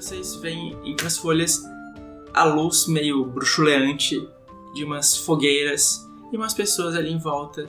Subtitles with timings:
[0.00, 1.62] vocês veem entre as folhas
[2.32, 4.26] a luz meio bruxuleante
[4.72, 7.68] de umas fogueiras e umas pessoas ali em volta,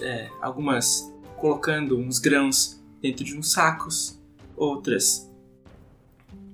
[0.00, 4.20] é, algumas colocando uns grãos dentro de uns sacos,
[4.56, 5.30] outras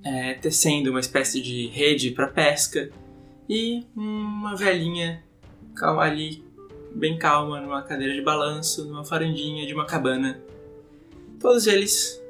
[0.04, 2.90] é, tecendo uma espécie de rede para pesca
[3.48, 5.24] e uma velhinha
[5.74, 6.44] calma ali,
[6.94, 10.42] bem calma, numa cadeira de balanço, numa farandinha de uma cabana.
[11.40, 12.22] Todos eles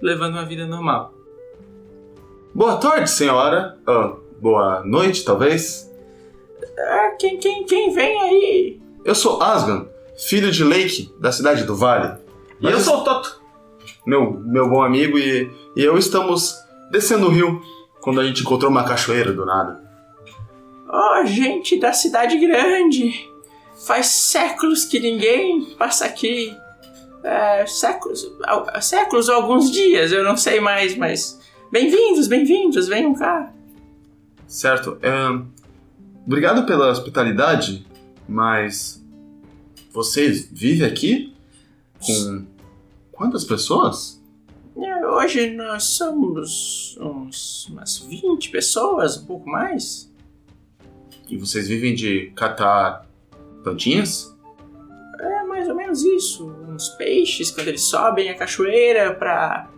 [0.00, 1.21] levando uma vida normal.
[2.54, 3.78] Boa tarde, senhora.
[3.86, 5.90] Ah, boa noite, talvez.
[6.78, 8.80] Ah, quem, quem, quem vem aí?
[9.04, 9.86] Eu sou Asgan,
[10.18, 12.18] filho de Lake, da cidade do Vale.
[12.60, 13.40] E eu sou o Toto.
[14.06, 16.54] Meu, meu bom amigo e, e eu estamos
[16.90, 17.62] descendo o rio
[18.02, 19.80] quando a gente encontrou uma cachoeira do nada.
[20.92, 23.30] Oh, gente da cidade grande!
[23.86, 26.54] Faz séculos que ninguém passa aqui.
[27.24, 28.30] É, séculos,
[28.82, 31.40] séculos ou alguns dias, eu não sei mais, mas.
[31.72, 33.50] Bem-vindos, bem-vindos, venham cá.
[34.46, 34.98] Certo.
[36.26, 37.86] obrigado pela hospitalidade,
[38.28, 39.02] mas
[39.90, 41.34] você vive aqui
[41.98, 42.44] com
[43.10, 44.22] quantas pessoas?
[44.76, 50.12] É, Hoje nós somos uns, umas 20 pessoas, um pouco mais.
[51.26, 53.08] E vocês vivem de catar
[53.62, 54.36] plantinhas?
[55.18, 56.54] É mais ou menos isso.
[56.68, 59.71] Uns peixes, quando eles sobem a cachoeira para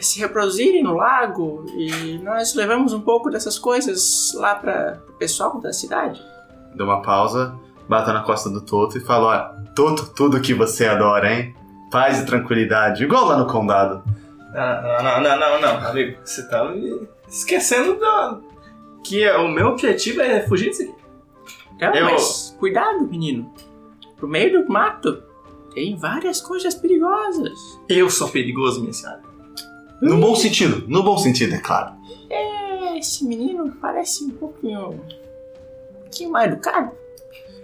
[0.00, 1.64] se reproduzirem no lago.
[1.76, 6.20] E nós levamos um pouco dessas coisas lá para o pessoal da cidade.
[6.74, 7.54] Deu uma pausa,
[7.88, 11.54] bata na costa do Toto e fala: Olha, Toto, tudo que você adora, hein?
[11.90, 14.02] Paz e tranquilidade, igual lá no condado.
[14.52, 16.18] Não, não, não, não, não, amigo.
[16.24, 18.38] Você tá me esquecendo da...
[19.04, 20.94] que é- o meu objetivo é fugir disso aqui.
[21.76, 23.52] Então, Eu- mas cuidado, menino.
[24.16, 25.22] Pro meio do mato
[25.74, 27.58] tem várias coisas perigosas.
[27.88, 29.22] Eu sou perigoso, minha senhora.
[30.00, 31.92] No bom sentido, no bom sentido, é claro.
[32.30, 34.88] É, esse menino parece um pouquinho.
[34.90, 36.90] um pouquinho mal educado.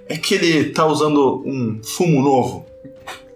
[0.09, 2.67] É que ele tá usando um fumo novo,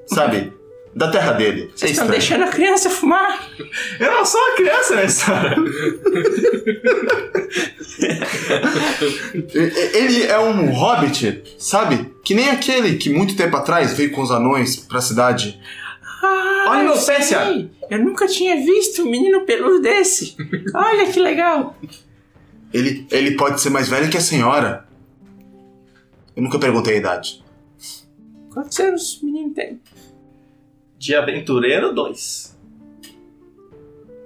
[0.06, 0.52] sabe?
[0.94, 1.70] Da terra dele.
[1.72, 3.48] É Vocês estão deixando a criança fumar.
[3.98, 5.56] Eu não sou uma criança, senhora.
[9.54, 12.12] E- e- Ele é um hobbit, sabe?
[12.24, 15.60] Que nem aquele que muito tempo atrás veio com os anões pra cidade.
[16.22, 17.70] Ah, Olha meu pé, sei.
[17.90, 20.36] Eu nunca tinha visto um menino peludo desse.
[20.72, 21.76] Olha que legal.
[22.72, 24.86] Ele, ele pode ser mais velho que a senhora.
[26.36, 27.44] Eu nunca perguntei a idade.
[28.52, 29.80] Quantos anos o menino tem?
[30.96, 32.56] De aventureiro 2.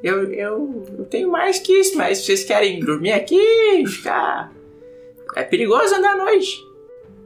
[0.03, 3.41] Eu, eu, eu tenho mais que isso, mas vocês querem dormir aqui?
[3.87, 4.53] Ficar.
[5.35, 6.63] É perigoso andar à noite.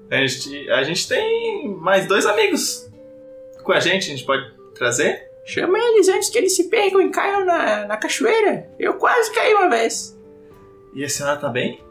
[0.09, 2.89] A gente, a gente tem mais dois amigos
[3.65, 5.28] com a gente, a gente pode trazer?
[5.49, 8.69] Chama eles antes que eles se percam e caiam na, na cachoeira.
[8.79, 10.15] Eu quase caí uma vez.
[10.93, 11.83] E a senhora tá bem?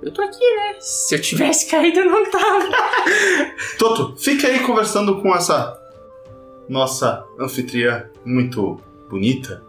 [0.00, 0.76] Eu tô aqui, né?
[0.78, 2.68] Se eu tivesse caído, eu não tava.
[3.76, 5.76] Toto, fica aí conversando com essa
[6.68, 8.80] nossa anfitriã muito
[9.10, 9.64] bonita.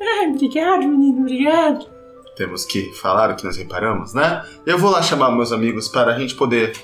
[0.00, 1.84] Ai, obrigado, menino, obrigado.
[2.36, 4.46] Temos que falar o que nós reparamos, né?
[4.64, 6.76] Eu vou lá chamar meus amigos para a gente poder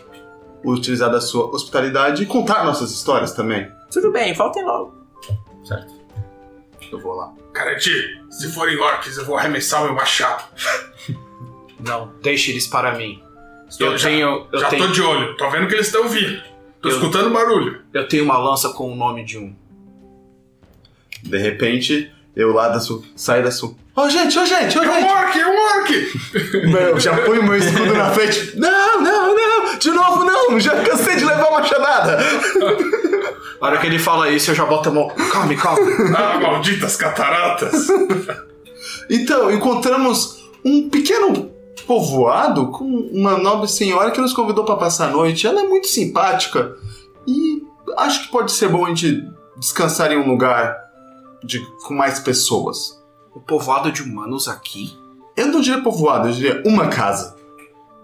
[0.64, 3.70] utilizar da sua hospitalidade e contar nossas histórias também.
[3.92, 4.95] Tudo bem, voltem logo.
[5.66, 5.92] Certo.
[6.92, 7.32] Eu vou lá.
[7.52, 7.90] Karate,
[8.30, 10.44] se forem orcs, eu vou arremessar o meu machado.
[11.80, 13.22] Não, deixe eles para mim.
[13.68, 16.08] Estou- Eu já, tenho- eu já tenho- tô de olho, tô vendo que eles estão
[16.08, 16.40] vindo.
[16.80, 17.82] Tô Eu- escutando barulho.
[17.92, 19.54] Eu tenho uma lança com o nome de um.
[21.22, 23.02] De repente, eu lá da sua.
[23.16, 23.74] saio da sua.
[23.96, 25.90] Ô gente, ô gente, ô É um orc, é um orc!
[26.92, 28.54] Eu já ponho meu escudo na frente.
[28.56, 29.78] Não, não, não!
[29.78, 30.60] De novo não!
[30.60, 32.18] Já cansei de levar machadada!
[33.60, 35.08] Na hora que ele fala isso, eu já boto a mão.
[35.08, 35.92] Calme, calme.
[36.16, 37.88] Ah, malditas cataratas!
[39.08, 41.50] Então, encontramos um pequeno
[41.86, 45.46] povoado com uma nobre senhora que nos convidou para passar a noite.
[45.46, 46.76] Ela é muito simpática
[47.26, 47.62] e
[47.96, 49.24] acho que pode ser bom a gente
[49.56, 50.76] descansar em um lugar
[51.42, 53.00] de, com mais pessoas.
[53.34, 54.96] O povoado de humanos aqui?
[55.36, 57.36] Eu não diria povoado, eu diria uma casa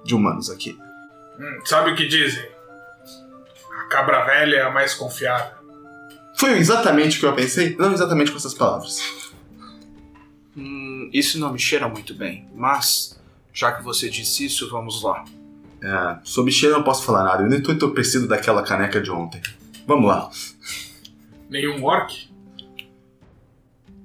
[0.04, 0.76] de humanos aqui.
[1.38, 2.44] Hum, sabe o que dizem?
[3.72, 5.62] A cabra velha é a mais confiável.
[6.38, 9.00] Foi exatamente o que eu pensei, não exatamente com essas palavras.
[10.56, 12.48] Hum, isso não me cheira muito bem.
[12.54, 13.20] Mas,
[13.52, 15.24] já que você disse isso, vamos lá.
[15.82, 19.10] É, sobre cheiro eu não posso falar nada, eu nem tô entorpecido daquela caneca de
[19.10, 19.40] ontem.
[19.86, 20.30] Vamos lá.
[21.50, 22.30] Nenhum orc?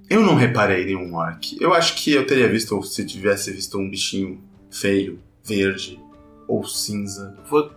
[0.09, 1.57] Eu não reparei nenhum orc.
[1.59, 4.41] Eu acho que eu teria visto se tivesse visto um bichinho
[4.71, 5.99] feio, verde
[6.47, 7.35] ou cinza.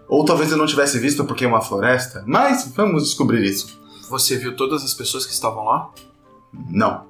[0.08, 3.80] Ou talvez eu não tivesse visto porque é uma floresta, mas vamos descobrir isso.
[4.08, 5.90] Você viu todas as pessoas que estavam lá?
[6.70, 7.06] Não.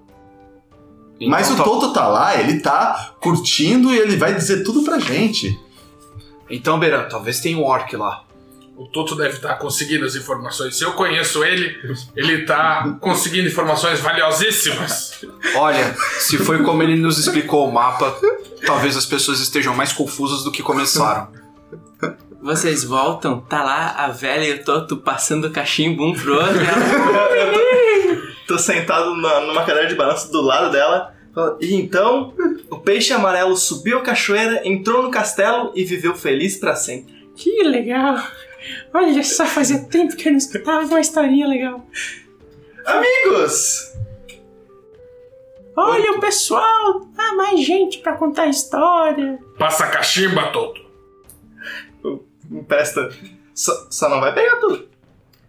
[1.29, 4.99] Mas o tá- Toto tá lá, ele tá curtindo e ele vai dizer tudo pra
[4.99, 5.59] gente.
[6.49, 8.25] Então, Beran, talvez tenha um orc lá.
[8.77, 10.75] O Toto deve estar conseguindo as informações.
[10.77, 11.77] Se eu conheço ele,
[12.17, 15.21] ele tá conseguindo informações valiosíssimas.
[15.55, 18.17] Olha, se foi como ele nos explicou o mapa,
[18.65, 21.29] talvez as pessoas estejam mais confusas do que começaram.
[22.43, 26.59] Vocês voltam, tá lá a velha e o Toto passando cachimbo um pro outro.
[26.61, 31.15] ela, Tô sentado na- numa cadeira de balanço do lado dela.
[31.61, 32.35] E então,
[32.71, 37.15] o peixe amarelo subiu a cachoeira, entrou no castelo e viveu feliz pra sempre.
[37.37, 38.17] Que legal.
[38.93, 41.87] Olha só, fazia tempo que eu não escutava uma historinha legal.
[42.85, 43.91] Amigos!
[45.77, 49.39] Olha o pessoal, ah, mais gente pra contar história.
[49.59, 50.81] Passa cachimba, Toto.
[52.50, 53.08] Empresta.
[53.55, 54.88] Só, só não vai pegar tudo.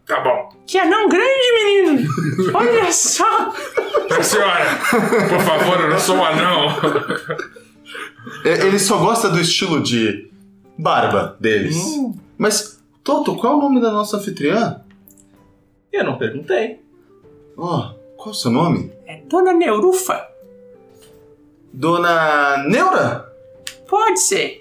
[0.06, 0.50] Tá bom.
[0.68, 2.10] Que anão grande, menino.
[2.54, 3.54] Olha só.
[4.10, 4.66] Minha senhora,
[5.30, 6.68] por favor, eu não sou um anão.
[8.46, 10.30] É, Ele só gosta do estilo de
[10.78, 11.78] barba deles.
[12.38, 14.82] Mas, Toto, qual é o nome da nossa anfitriã?
[15.92, 16.82] Eu não perguntei.
[17.58, 18.92] Ó, qual é o seu nome?
[19.06, 20.28] É Dona Neurufa.
[21.74, 23.32] Dona Neura?
[23.88, 24.61] Pode ser.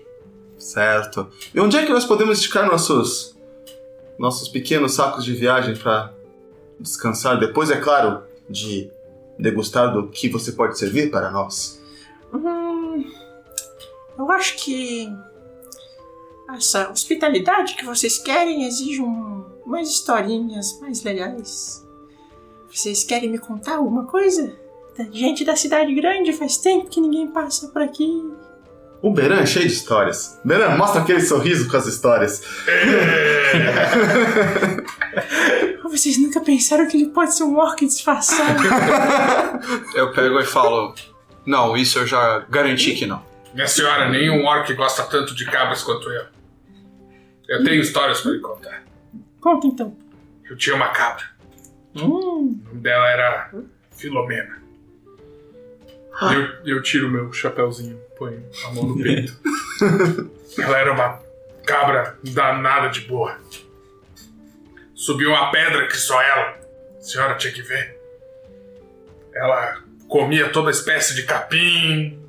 [0.60, 1.26] Certo.
[1.54, 3.34] E onde é que nós podemos esticar nossos
[4.18, 6.12] nossos pequenos sacos de viagem para
[6.78, 8.90] descansar depois, é claro, de
[9.38, 11.80] degustar do que você pode servir para nós?
[12.30, 13.02] Hum,
[14.18, 15.10] eu acho que
[16.54, 21.86] essa hospitalidade que vocês querem exige um, umas historinhas mais legais.
[22.70, 24.54] Vocês querem me contar alguma coisa?
[25.10, 28.22] Gente da cidade grande, faz tempo que ninguém passa por aqui.
[29.02, 30.38] O Beran é cheio de histórias.
[30.44, 32.42] Beran, mostra aquele sorriso com as histórias.
[35.82, 38.62] Vocês nunca pensaram que ele pode ser um orc disfarçado?
[39.94, 40.94] Eu pego e falo:
[41.46, 43.24] Não, isso eu já garanti que não.
[43.52, 46.24] Minha senhora, nenhum orc gosta tanto de cabras quanto eu.
[47.48, 48.84] Eu tenho histórias pra lhe contar.
[49.40, 49.96] Conta então.
[50.48, 51.24] Eu tinha uma cabra.
[51.96, 53.50] Hum, O nome dela era
[53.90, 54.60] Filomena.
[56.22, 59.34] Eu, eu tiro meu chapéuzinho, ponho a mão no peito.
[60.60, 61.18] Ela era uma
[61.66, 63.38] cabra danada de boa.
[64.94, 66.60] Subiu uma pedra que só ela.
[66.98, 67.98] A senhora tinha que ver.
[69.34, 72.22] Ela comia toda espécie de capim,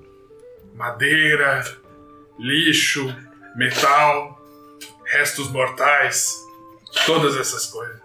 [0.73, 1.65] madeira,
[2.39, 3.13] lixo,
[3.55, 4.39] metal,
[5.03, 6.37] restos mortais,
[7.05, 7.99] todas essas coisas.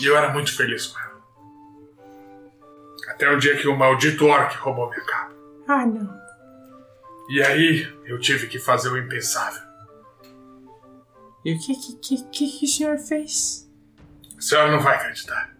[0.00, 1.22] E eu era muito feliz com ela.
[3.10, 5.36] Até o dia que o maldito orc roubou minha cabra.
[5.68, 6.27] ah, não.
[7.28, 9.60] E aí eu tive que fazer o impensável.
[11.44, 13.68] E o que que, que, que, o senhor fez?
[14.36, 15.54] A senhora não vai acreditar.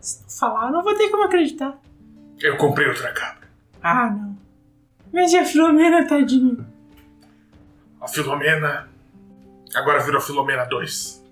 [0.00, 1.78] Se não falar, eu não vou ter como acreditar.
[2.40, 3.48] Eu comprei outra cabra.
[3.82, 4.38] Ah, não.
[5.12, 6.66] Mas e a Filomena, tadinho?
[8.00, 8.88] A Filomena.
[9.74, 11.22] Agora virou Filomena 2.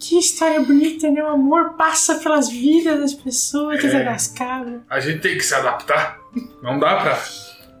[0.00, 1.22] Que história bonita, né?
[1.22, 4.04] O amor passa pelas vidas das pessoas, É.
[4.04, 4.80] das cabras.
[4.88, 6.18] A gente tem que se adaptar.
[6.62, 7.16] Não dá pra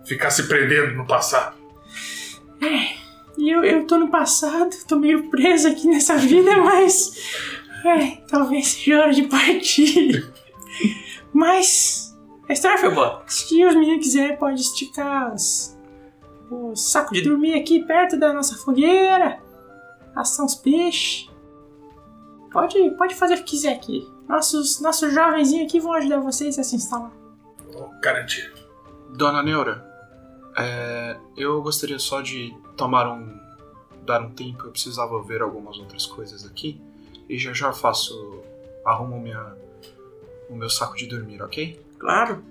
[0.06, 1.56] ficar se prendendo no passado.
[3.38, 7.54] E eu, eu tô no passado, tô meio presa aqui nessa vida, mas.
[7.84, 10.32] É, talvez seja hora de partir.
[11.32, 12.16] Mas.
[12.48, 13.22] A história foi boa.
[13.26, 15.76] Se os meninos quiserem, pode esticar os,
[16.50, 19.38] o saco de dormir aqui perto da nossa fogueira.
[20.16, 21.30] Assar uns peixes.
[22.50, 24.08] Pode, pode fazer o que quiser aqui.
[24.28, 27.12] Nossos, nossos jovenzinhos aqui vão ajudar vocês a se instalar.
[27.72, 28.52] Vou garantir.
[29.10, 29.85] Dona Neura,
[30.58, 33.38] é, eu gostaria só de tomar um.
[34.04, 34.64] dar um tempo.
[34.66, 36.80] Eu precisava ver algumas outras coisas aqui.
[37.28, 38.42] E já já faço.
[38.84, 39.54] arrumo minha,
[40.48, 41.80] o meu saco de dormir, ok?
[41.98, 42.42] claro.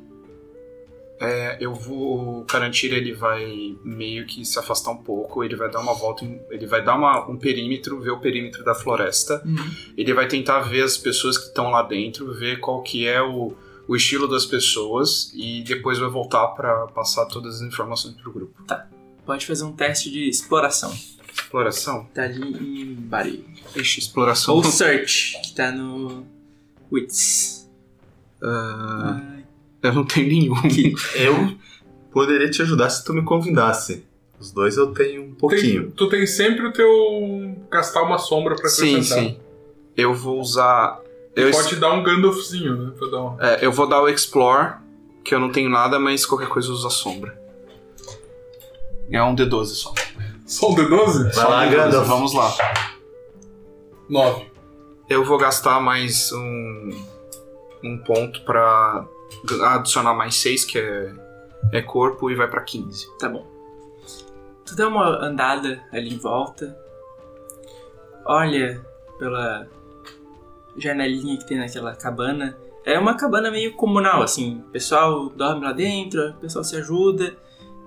[1.17, 2.41] É, eu vou.
[2.41, 5.45] O Carantir ele vai meio que se afastar um pouco.
[5.45, 6.25] Ele vai dar uma volta.
[6.49, 9.41] ele vai dar uma- um perímetro, ver o perímetro da floresta.
[9.97, 13.53] Ele vai tentar ver as pessoas que estão lá dentro, ver qual que é o,
[13.87, 15.31] o estilo das pessoas.
[15.33, 18.63] E depois vai voltar pra passar todas as informações pro grupo.
[19.25, 20.93] Pode fazer um teste de exploração.
[21.33, 22.07] Exploração?
[22.13, 23.43] Tá ali em Bari.
[23.75, 24.55] Ixi, exploração.
[24.55, 26.25] Ou Search, que tá no
[26.91, 27.69] Wits.
[28.41, 29.21] Ah,
[29.81, 30.55] eu não tenho nenhum.
[31.15, 31.57] Eu
[32.11, 34.05] poderia te ajudar se tu me convidasse.
[34.39, 35.83] Os dois eu tenho um pouquinho.
[35.83, 37.55] Tem- tu tem sempre o teu.
[37.71, 39.23] gastar uma sombra pra sim, acrescentar.
[39.23, 39.39] sim.
[39.97, 40.99] Eu vou usar.
[41.35, 42.93] Eu, Pode dar um Gandalfzinho, né?
[42.97, 43.41] Pra dar um...
[43.41, 44.75] é, eu vou dar o Explore,
[45.23, 47.37] que eu não tenho nada, mas qualquer coisa usa sombra.
[49.11, 49.93] É um D12 só.
[50.45, 51.23] Só um D12?
[51.23, 52.07] Vai Só lá, um D12, Gandalf.
[52.07, 52.53] Vamos lá.
[54.09, 54.45] 9.
[55.09, 56.89] Eu vou gastar mais um,
[57.83, 59.05] um ponto pra
[59.73, 61.13] adicionar mais 6, que é,
[61.73, 63.07] é corpo, e vai pra 15.
[63.19, 63.45] Tá bom.
[64.65, 66.75] Tu dá uma andada ali em volta,
[68.25, 68.81] olha
[69.19, 69.67] pela
[70.77, 72.57] janelinha que tem naquela cabana.
[72.83, 74.59] É uma cabana meio comunal, assim.
[74.67, 77.35] O pessoal dorme lá dentro, o pessoal se ajuda.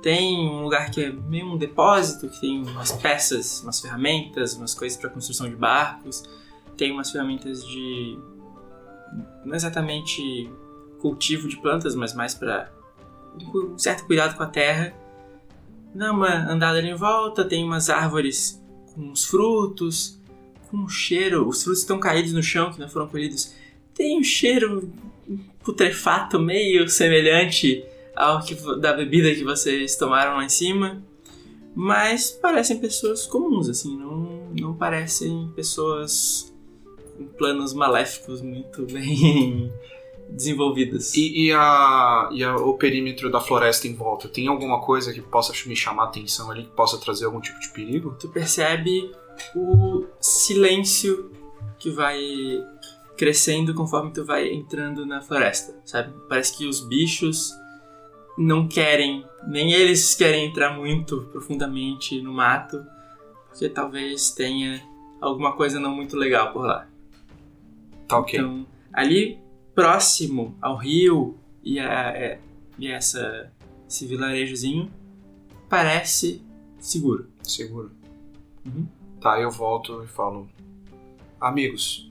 [0.03, 4.75] Tem um lugar que é meio um depósito, que tem umas peças, umas ferramentas, umas
[4.75, 6.23] coisas para construção de barcos.
[6.77, 8.19] Tem umas ferramentas de.
[9.45, 10.51] não exatamente
[11.01, 12.71] cultivo de plantas, mas mais para
[13.55, 14.95] um certo cuidado com a terra.
[15.95, 18.63] Dá uma andada ali em volta, tem umas árvores
[18.95, 20.18] com uns frutos,
[20.71, 21.49] com um cheiro.
[21.49, 23.55] Os frutos estão caídos no chão que não foram colhidos.
[23.95, 24.93] Tem um cheiro
[25.65, 27.85] putrefato meio semelhante
[28.17, 31.03] ao que da bebida que vocês tomaram lá em cima.
[31.75, 36.53] Mas parecem pessoas comuns, assim, não, não parecem pessoas
[37.17, 39.73] com planos maléficos muito bem
[40.29, 41.15] desenvolvidas.
[41.15, 45.21] E, e a, e a- o perímetro da floresta em volta, tem alguma coisa que
[45.23, 48.17] possa me chamar a atenção ali, que possa trazer algum tipo de perigo?
[48.19, 49.11] tu percebe
[49.55, 51.31] o silêncio
[51.79, 52.19] que vai
[53.17, 56.13] crescendo conforme tu vai entrando na floresta, sabe?
[56.29, 57.53] Parece que os bichos
[58.37, 62.85] não querem, nem eles querem entrar muito profundamente no mato,
[63.49, 64.81] porque talvez tenha
[65.21, 66.87] alguma coisa não muito legal por lá.
[68.07, 68.39] Tá ok.
[68.39, 69.39] Então, ali
[69.75, 72.41] próximo ao rio e a, é-
[72.79, 73.53] e essa,
[73.89, 74.91] esse vilarejozinho,
[75.69, 76.41] parece
[76.79, 77.29] seguro.
[77.43, 77.91] Seguro.
[78.65, 78.87] Uhum.
[79.21, 80.49] Tá, eu volto e falo:
[81.41, 82.11] Amigos,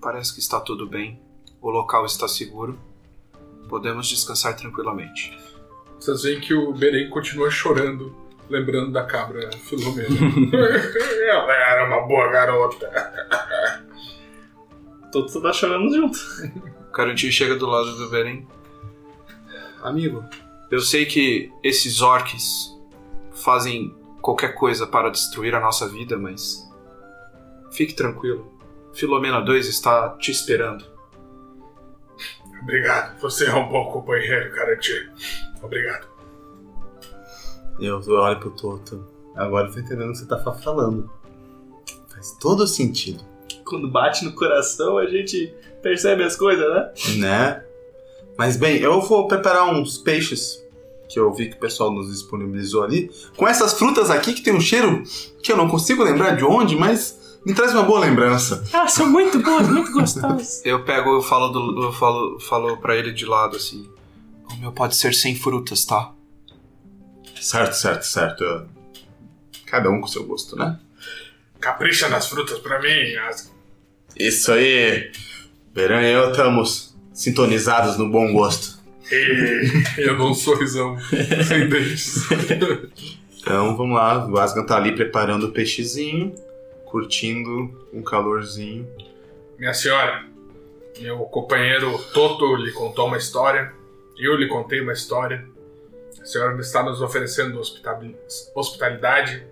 [0.00, 1.20] parece que está tudo bem.
[1.60, 2.78] O local está seguro.
[3.68, 5.36] Podemos descansar tranquilamente.
[5.98, 8.14] Vocês veem que o Beren continua chorando,
[8.48, 10.08] lembrando da cabra Filomena.
[11.28, 12.88] Ela era uma boa garota.
[15.10, 16.18] Todos tá chorando junto.
[16.88, 18.46] O Carantinho chega do lado do Beren.
[19.82, 20.24] Amigo,
[20.70, 22.76] eu sei que esses orcs
[23.32, 26.66] fazem qualquer coisa para destruir a nossa vida, mas.
[27.70, 28.50] Fique tranquilo.
[28.94, 30.84] Filomena 2 está te esperando.
[32.62, 35.12] Obrigado, você é um bom companheiro, Garantia.
[35.62, 36.08] Obrigado.
[37.78, 39.06] Eu olho pro Toto.
[39.36, 41.08] Agora eu tô entendendo o que você tá fa- falando.
[42.08, 43.22] Faz todo sentido,
[43.64, 46.92] Quando bate no coração, a gente percebe as coisas, né?
[47.18, 47.64] né?
[48.36, 50.60] Mas bem, eu vou preparar uns peixes
[51.08, 53.10] que eu vi que o pessoal nos disponibilizou ali.
[53.36, 55.02] Com essas frutas aqui que tem um cheiro
[55.42, 58.64] que eu não consigo lembrar de onde, mas me traz uma boa lembrança.
[58.72, 60.60] Elas são muito boas, muito gostosas.
[60.66, 63.88] Eu pego, eu falo, do, eu falo, falo pra ele de lado assim.
[64.52, 66.12] O meu pode ser sem frutas, tá?
[67.40, 68.68] Certo, certo, certo.
[69.64, 70.78] Cada um com seu gosto, né?
[71.60, 73.14] Capricha nas frutas pra mim.
[73.28, 73.52] As...
[74.16, 75.10] Isso aí.
[75.74, 78.77] Verão e eu estamos sintonizados no bom gosto.
[79.10, 80.98] E eu dou um sorrisão
[81.46, 82.26] sem dentes.
[83.40, 86.34] Então vamos lá, o Asgan tá ali preparando o peixezinho,
[86.84, 88.86] curtindo um calorzinho.
[89.58, 90.26] Minha senhora,
[91.00, 93.72] meu companheiro Toto lhe contou uma história.
[94.18, 95.46] Eu lhe contei uma história.
[96.20, 97.60] A senhora está nos oferecendo
[98.54, 99.46] hospitalidade,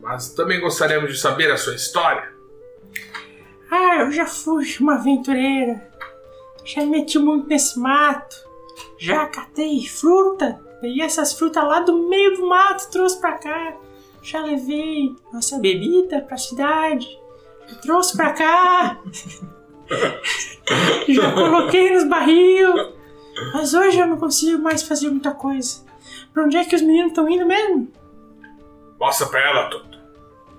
[0.00, 2.32] mas também gostaríamos de saber a sua história.
[3.70, 5.82] Ah, eu já fui uma aventureira.
[6.64, 8.51] Já me meti muito nesse mato.
[8.98, 10.60] Já catei fruta.
[10.80, 13.76] Peguei essas frutas lá do meio do mato, trouxe pra cá.
[14.22, 17.18] Já levei nossa bebida pra cidade.
[17.66, 19.00] Já trouxe pra cá.
[21.08, 22.72] Já coloquei nos barril.
[23.54, 25.84] Mas hoje eu não consigo mais fazer muita coisa.
[26.32, 27.90] Pra onde é que os meninos estão indo mesmo?
[28.98, 29.98] Mostra pra ela, Toto.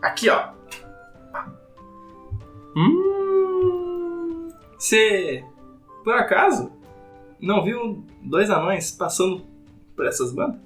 [0.01, 0.49] Aqui, ó.
[2.75, 5.45] Hum, Você,
[6.03, 6.71] por acaso,
[7.45, 9.43] não viu dois anões passando
[9.95, 10.59] por essas bandas?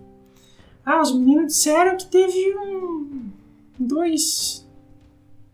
[0.85, 3.29] Ah, os meninos disseram que teve um.
[3.77, 4.65] Dois.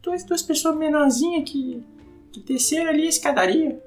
[0.01, 1.82] Dois, duas pessoas menorzinhas que,
[2.32, 3.82] que desceram ali a escadaria.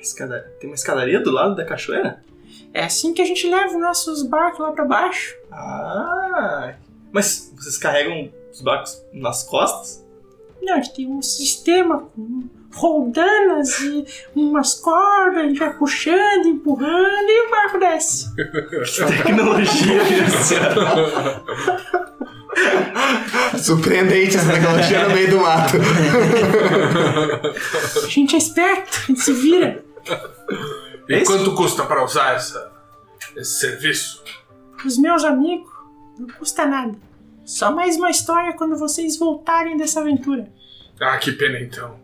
[0.00, 2.24] Escada- Tem uma escadaria do lado da cachoeira?
[2.72, 5.34] É assim que a gente leva os nossos barcos lá pra baixo.
[5.50, 6.74] Ah!
[7.12, 10.04] Mas vocês carregam os barcos nas costas?
[10.62, 12.44] Não, a gente tem um sistema com
[12.76, 14.04] roldanas e
[14.34, 18.34] umas cordas, a gente vai puxando, empurrando e o barco desce.
[18.36, 20.04] Tecnologia,
[20.44, 21.42] senhora.
[23.58, 25.76] Surpreendente essa tecnologia no meio do mato.
[28.04, 29.84] A gente é esperto, a gente se vira.
[31.08, 32.72] E Esse- quanto custa para usar essa,
[33.36, 34.22] esse serviço?
[34.84, 35.70] Os meus amigos,
[36.18, 36.94] não custa nada.
[37.44, 40.48] Só mais uma história quando vocês voltarem dessa aventura.
[41.00, 41.96] Ah, que pena então.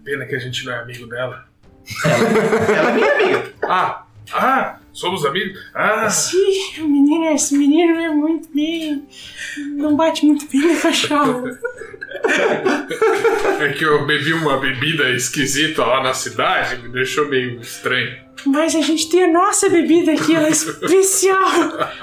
[0.00, 1.46] É, Pena que a gente não é amigo dela.
[2.04, 3.52] Ela é minha amiga.
[3.62, 5.58] Ah, ah, somos amigos?
[5.74, 9.06] Ah, Sim, o menino, esse menino é muito bem.
[9.76, 11.48] Não bate muito bem no cachorro.
[13.60, 18.29] é que eu bebi uma bebida esquisita lá na cidade, me deixou meio estranho.
[18.46, 21.38] Mas a gente tem a nossa bebida aqui, ela é especial.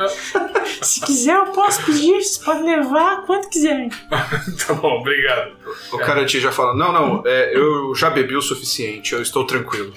[0.82, 3.90] Se quiser, eu posso pedir, você pode levar quanto quiser.
[4.10, 5.54] tá bom, obrigado.
[5.92, 9.94] O Karati já fala: Não, não, é, eu já bebi o suficiente, eu estou tranquilo.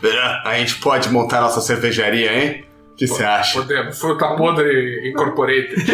[0.00, 2.64] Berã, a gente pode montar nossa cervejaria, hein?
[2.92, 3.58] O que você acha?
[3.58, 3.98] Podemos.
[3.98, 5.84] Fruta podre incorporated.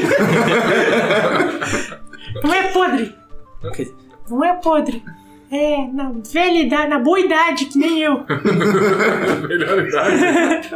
[2.43, 3.15] Não é podre.
[4.29, 5.05] Não é podre.
[5.51, 8.25] É na velha idade, na boa idade, que nem eu.
[9.49, 10.69] Melhor idade.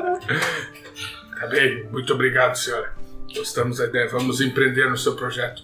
[1.40, 2.92] Tá bem, muito obrigado, senhora.
[3.34, 4.08] Gostamos da ideia.
[4.08, 5.62] Vamos empreender no seu projeto.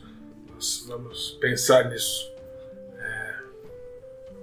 [0.54, 2.32] Nós vamos pensar nisso.
[2.98, 3.34] É,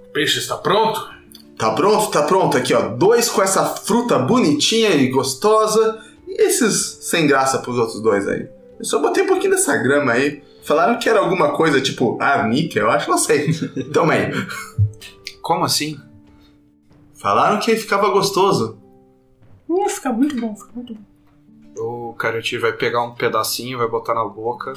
[0.06, 1.12] O peixe está pronto?
[1.58, 2.10] Tá pronto?
[2.10, 2.56] Tá pronto.
[2.56, 2.88] Aqui, ó.
[2.88, 6.00] Dois com essa fruta bonitinha e gostosa.
[6.26, 8.48] E esses sem graça pros outros dois aí.
[8.78, 10.42] Eu só botei um pouquinho dessa grama aí.
[10.64, 13.52] Falaram que era alguma coisa tipo arnica, eu acho, não sei.
[13.92, 14.32] Toma aí.
[15.42, 16.00] Como assim?
[17.14, 18.78] Falaram que ficava gostoso.
[19.68, 21.00] Uh, fica muito bom, fica muito bom.
[21.76, 24.74] O Karati vai pegar um pedacinho, vai botar na boca.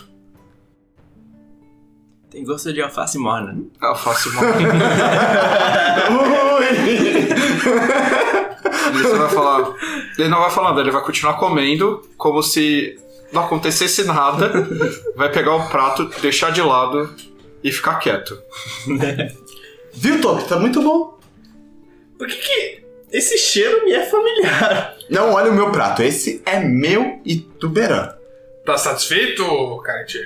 [2.30, 3.58] Tem gosto de alface morna.
[3.80, 4.44] Alface mal.
[6.58, 6.66] Ui!
[8.94, 9.74] E você vai falar.
[10.18, 13.00] Ele não vai falar nada, ele vai continuar comendo como se
[13.32, 14.52] não acontecesse nada.
[15.16, 17.14] Vai pegar o prato, deixar de lado
[17.64, 18.42] e ficar quieto.
[19.94, 20.44] Viu, Top?
[20.48, 21.18] Tá muito bom.
[22.18, 24.96] Por que que esse cheiro me é familiar?
[25.10, 26.04] Não, olha o meu prato.
[26.04, 28.14] Esse é meu e do Berã.
[28.66, 30.20] Tá satisfeito, Karate?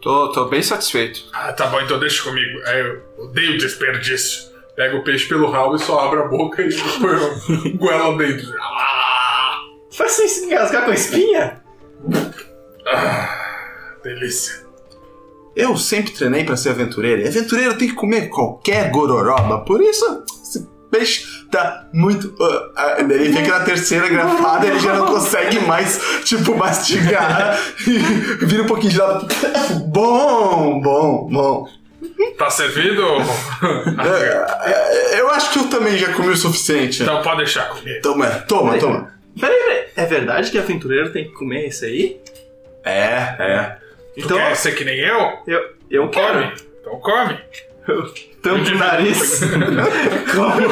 [0.00, 1.24] Tô, tô bem satisfeito.
[1.32, 2.60] Ah, tá bom, então deixa comigo.
[2.64, 4.50] É, eu odeio desperdício.
[4.74, 6.68] Pega o peixe pelo rabo e só abre a boca e
[7.00, 8.52] põe um goela dentro.
[8.60, 9.60] Ah,
[9.92, 11.61] Faz sem se engasgar com a espinha?
[14.02, 14.62] Delícia.
[15.54, 17.22] Eu sempre treinei pra ser aventureiro.
[17.22, 19.58] E aventureiro tem que comer qualquer gororoba.
[19.60, 22.28] Por isso, esse peixe tá muito.
[22.28, 27.58] Uh, uh, ele que na terceira grafada ele já não consegue mais, tipo, mastigar.
[27.86, 29.26] e vira um pouquinho de lado.
[29.88, 31.68] Bom, bom, bom.
[32.38, 33.02] Tá servido?
[34.64, 37.02] É, eu acho que eu também já comi o suficiente.
[37.02, 38.00] então pode deixar comigo.
[38.02, 39.12] Toma, toma, toma.
[39.40, 39.84] Peraí, peraí.
[39.96, 42.20] É verdade que aventureiro tem que comer isso aí?
[42.84, 43.76] É, é.
[44.14, 45.38] Tu Então, quer ser que nem eu?
[45.46, 46.42] eu, eu quero.
[46.42, 46.52] Come.
[46.80, 47.38] Então come.
[47.88, 49.40] Eu tampo o nariz.
[50.34, 50.68] Como?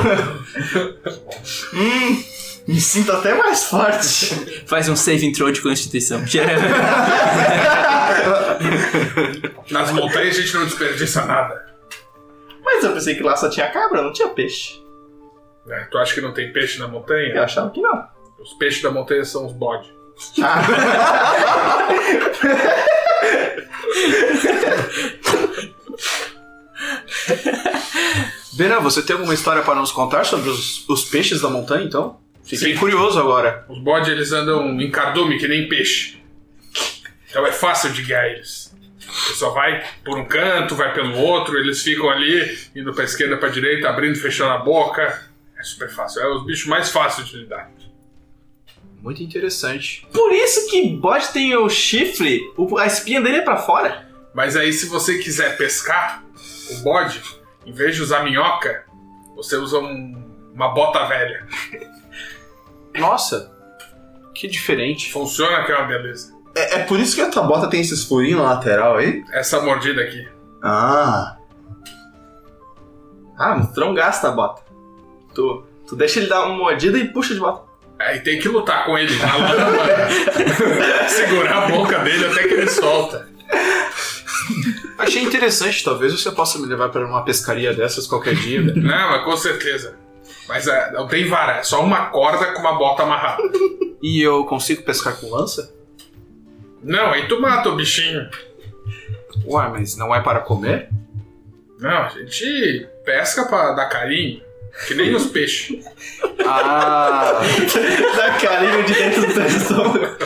[1.75, 2.23] hum,
[2.69, 4.65] me sinto até mais forte.
[4.67, 6.23] Faz um save throw de constituição.
[9.71, 11.67] Nas montanhas a gente não desperdiça nada.
[12.63, 14.81] Mas eu pensei que lá só tinha cabra, não tinha peixe.
[15.67, 15.89] né?
[15.91, 17.43] Tu acha que não tem peixe na Eu montanha?
[17.43, 18.05] achava que não.
[18.41, 19.89] Os peixes da montanha são os bodes.
[28.55, 32.19] Bena, você tem alguma história para nos contar sobre os, os peixes da montanha, então?
[32.43, 32.79] Fiquei Sim.
[32.79, 33.65] curioso agora.
[33.69, 36.21] Os bodes eles andam em cardume que nem peixe.
[37.29, 38.75] Então é fácil de guiar eles.
[38.99, 43.37] Você só vai por um canto, vai pelo outro, eles ficam ali, indo pra esquerda,
[43.37, 45.27] pra direita, abrindo fechando a boca.
[45.59, 46.23] É super fácil.
[46.23, 47.71] É os bichos mais fáceis de lidar.
[49.03, 50.07] Muito interessante.
[50.13, 54.09] Por isso que bode tem o chifre, o- a espinha dele é pra fora.
[54.35, 56.23] Mas aí, se você quiser pescar
[56.71, 57.23] o bode,
[57.67, 58.85] em vez de usar minhoca,
[59.35, 61.47] você usa um- uma bota velha.
[62.99, 63.51] Nossa,
[64.35, 65.11] que diferente.
[65.13, 66.39] Funciona que é uma beleza.
[66.55, 69.25] É, é por isso que a tua bota tem esses furinhos na lateral aí?
[69.33, 70.29] Essa mordida aqui.
[70.63, 71.37] Ah.
[73.39, 74.63] Ah, não gasta a bota.
[75.35, 77.70] Tu, tu deixa ele dar uma mordida e puxa de volta.
[78.01, 79.85] Aí tem que lutar com ele na lama.
[81.09, 83.29] Segurar a boca dele até que ele solta.
[84.99, 88.63] Achei interessante, talvez você possa me levar para uma pescaria dessas qualquer dia.
[88.63, 88.83] velho.
[88.83, 89.97] Não, mas com certeza.
[90.49, 93.43] Mas é, não tem vara, é só uma corda com uma bota amarrada.
[94.03, 95.73] e eu consigo pescar com lança?
[96.83, 98.29] Não, aí tu mata o bichinho.
[99.47, 100.89] Ué, mas não é para comer?
[101.79, 104.43] Não, a gente pesca pra dar carinho.
[104.87, 105.85] Que nem os peixes.
[106.45, 107.41] Ah,
[108.17, 110.17] Dá carinho de dentro do estômago.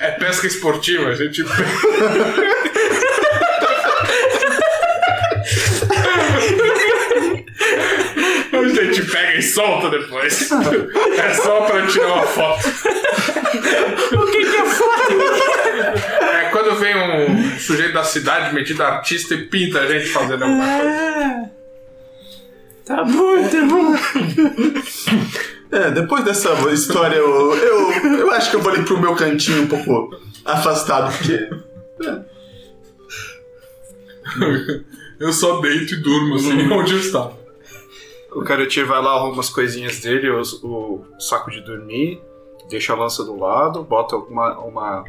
[0.00, 1.42] É pesca esportiva, a gente.
[8.52, 10.50] A gente pega e solta depois.
[10.50, 12.68] É só pra tirar uma foto.
[14.12, 15.14] O que que é foda?
[16.22, 20.78] É quando vem um sujeito da cidade metido artista e pinta a gente fazendo alguma
[20.78, 21.55] coisa.
[22.86, 23.94] Tá bom, tá bom.
[25.72, 29.64] É, depois dessa história, eu, eu, eu acho que eu vou ali pro meu cantinho
[29.64, 31.50] um pouco afastado, porque.
[35.18, 37.36] Eu só deito e durmo assim onde eu estava.
[38.32, 42.20] O Karutir vai lá, arruma umas coisinhas dele, os- o, saco de dormir,
[42.68, 45.04] deixa a lança do lado, bota alguma, uma,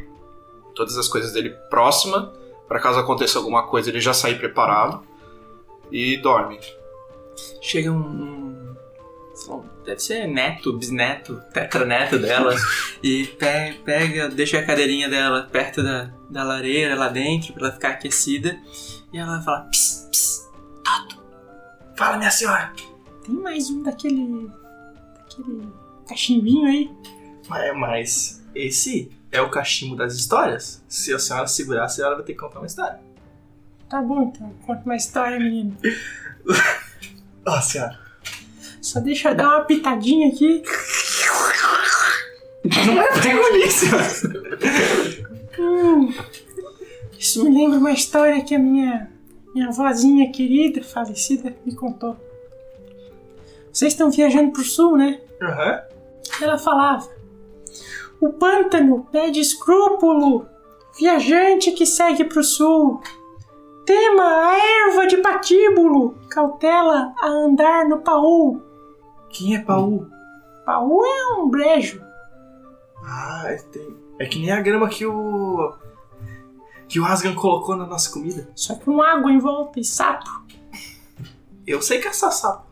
[0.74, 2.32] todas as coisas dele próxima,
[2.66, 5.02] para caso aconteça alguma coisa ele já sair preparado,
[5.92, 6.58] e dorme.
[7.62, 8.74] Chega um.
[9.48, 12.54] lá, deve ser neto, bisneto, tetraneto dela.
[13.02, 17.72] e pe- pega, deixa a cadeirinha dela perto da, da lareira lá dentro pra ela
[17.74, 18.58] ficar aquecida.
[19.12, 20.42] E ela fala: Psst, psst,
[20.84, 21.22] Toto,
[21.96, 22.72] fala minha senhora.
[23.24, 24.50] Tem mais um daquele.
[25.16, 25.68] daquele
[26.08, 26.90] cachimbinho aí.
[27.48, 30.82] Mas, mas esse é o cachimbo das histórias.
[30.88, 32.98] Se a senhora segurar, a senhora vai ter que contar uma história.
[33.88, 34.52] Tá bom, então.
[34.66, 35.76] Conta uma história, menino.
[37.60, 37.98] Senhora.
[38.80, 40.62] Só deixa eu dar uma pitadinha aqui.
[42.86, 43.68] Não é pra engolir.
[45.58, 46.14] Hum,
[47.18, 49.10] isso me lembra uma história que a minha,
[49.54, 52.16] minha vozinha querida, falecida, me contou.
[53.72, 55.20] Vocês estão viajando pro sul, né?
[55.42, 55.82] Aham.
[56.40, 57.08] Ela falava:
[58.20, 60.46] O pântano pede escrúpulo,
[60.98, 63.00] viajante que segue pro sul.
[63.88, 64.58] Tema a
[64.90, 68.60] erva de patíbulo, cautela a andar no paú.
[69.30, 70.06] Quem é Paul?
[70.66, 72.04] Paú é um brejo.
[73.02, 73.96] Ah, é, tem...
[74.18, 75.72] é que nem a grama que o.
[76.86, 78.50] que o Asgan colocou na nossa comida.
[78.54, 80.28] Só com água em volta e sapo.
[81.66, 82.66] Eu sei caçar sapo.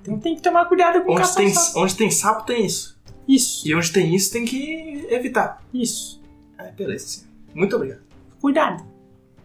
[0.00, 1.80] Então tem que tomar cuidado com Onde caçar tem, sapo.
[1.80, 2.98] onde tem sapo, tem isso.
[3.28, 5.62] Isso, E onde tem isso, tem que evitar.
[5.74, 6.18] isso.
[6.56, 7.26] Ah, beleza.
[7.54, 8.00] Muito obrigado.
[8.40, 8.82] Cuidado,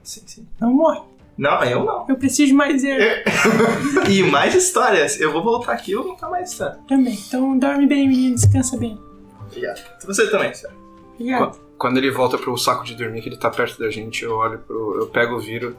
[0.02, 0.48] Sim, sim.
[0.62, 1.02] não morre.
[1.38, 2.06] Não, eu não.
[2.10, 3.30] Eu preciso de mais erva
[4.10, 5.20] E mais histórias.
[5.20, 6.80] Eu vou voltar aqui e vou contar mais história.
[6.88, 7.14] também.
[7.14, 9.00] Então dorme bem, menino, descansa bem.
[9.46, 9.82] Obrigado.
[10.06, 10.74] Você também, senhor.
[11.14, 11.60] Obrigado.
[11.78, 14.58] Quando ele volta pro saco de dormir, que ele tá perto da gente, eu olho
[14.60, 15.00] pro.
[15.00, 15.78] eu pego o viro.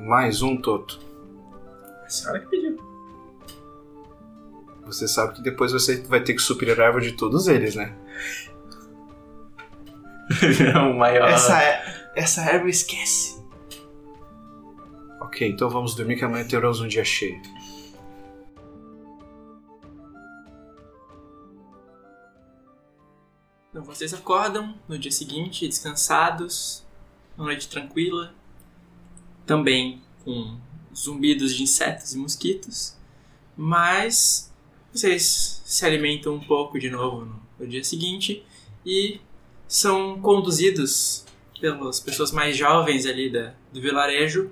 [0.00, 0.98] Mais um Toto.
[2.04, 2.76] A senhora que pediu.
[4.84, 7.94] Você sabe que depois você vai ter que suprir a erva de todos eles, né?
[10.90, 11.28] o maior.
[11.28, 13.40] Essa, é, essa erva esquece.
[15.20, 17.40] Ok, então vamos dormir que amanhã teremos um dia cheio.
[23.70, 26.84] Então vocês acordam no dia seguinte, descansados,
[27.36, 28.34] uma noite tranquila,
[29.46, 30.58] também com
[30.92, 32.96] zumbidos de insetos e mosquitos,
[33.56, 34.52] mas
[34.92, 38.44] vocês se alimentam um pouco de novo no, no dia seguinte
[38.84, 39.20] e
[39.68, 41.27] são conduzidos
[41.60, 44.50] pelas pessoas mais jovens ali da, do vilarejo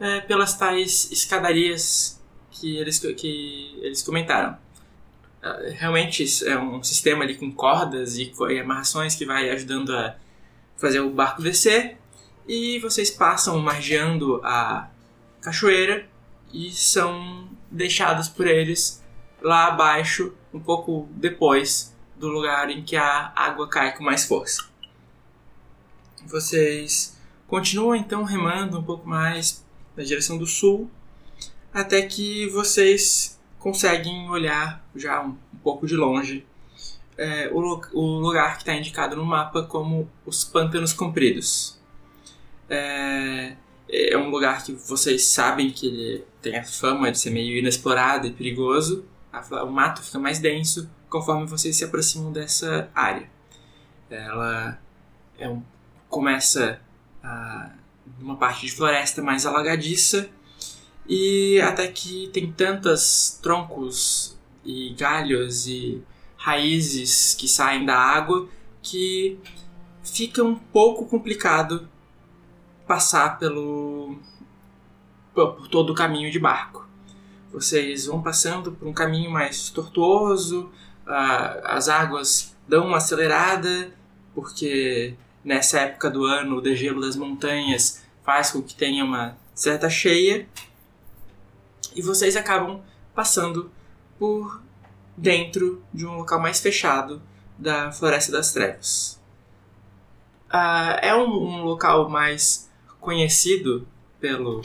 [0.00, 4.56] eh, pelas tais escadarias que eles, que eles comentaram.
[5.42, 10.16] Ah, realmente é um sistema ali com cordas e, e amarrações que vai ajudando a
[10.76, 11.98] fazer o barco descer
[12.46, 14.88] e vocês passam margeando a
[15.40, 16.08] cachoeira
[16.52, 19.02] e são deixados por eles
[19.40, 24.71] lá abaixo um pouco depois do lugar em que a água cai com mais força.
[26.26, 29.64] Vocês continuam então remando um pouco mais
[29.96, 30.90] na direção do sul
[31.72, 36.46] até que vocês conseguem olhar já um, um pouco de longe
[37.16, 41.78] é, o, o lugar que está indicado no mapa como os Pântanos Compridos.
[42.68, 43.54] É,
[43.90, 48.26] é um lugar que vocês sabem que ele tem a fama de ser meio inexplorado
[48.26, 49.04] e perigoso.
[49.62, 53.30] O mato fica mais denso conforme vocês se aproximam dessa área.
[54.10, 54.78] Ela
[55.38, 55.62] é um-
[56.12, 56.78] começa
[57.24, 57.70] a,
[58.20, 60.28] numa parte de floresta mais alagadiça
[61.08, 66.02] e até que tem tantos troncos e galhos e
[66.36, 68.46] raízes que saem da água
[68.82, 69.38] que
[70.04, 71.88] fica um pouco complicado
[72.86, 74.18] passar pelo
[75.34, 76.86] por por todo o caminho de barco.
[77.50, 80.70] Vocês vão passando por um caminho mais tortuoso,
[81.06, 83.94] ah, as águas dão uma acelerada,
[84.34, 89.90] porque nessa época do ano o degelo das montanhas faz com que tenha uma certa
[89.90, 90.48] cheia,
[91.94, 92.80] e vocês acabam
[93.14, 93.70] passando
[94.18, 94.62] por
[95.16, 97.20] dentro de um local mais fechado
[97.58, 99.20] da Floresta das Trevas.
[100.48, 103.86] Ah, é um, um local mais conhecido
[104.20, 104.62] pelo,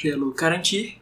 [0.00, 1.00] pelo Carantir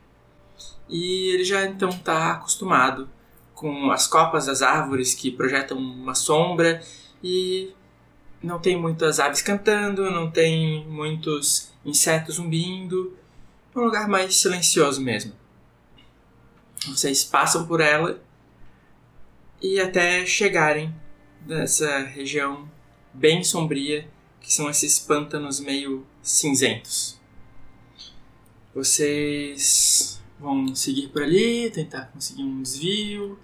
[0.89, 3.09] e ele já então está acostumado
[3.55, 6.83] com as copas das árvores que projetam uma sombra
[7.23, 7.73] e
[8.43, 13.17] não tem muitas aves cantando, não tem muitos insetos zumbindo,
[13.75, 15.33] é um lugar mais silencioso mesmo.
[16.87, 18.21] Vocês passam por ela
[19.61, 20.95] e até chegarem
[21.47, 22.69] nessa região
[23.13, 24.09] bem sombria,
[24.41, 27.21] que são esses pântanos meio cinzentos.
[28.75, 33.39] Vocês vão seguir por ali, tentar conseguir um desvio.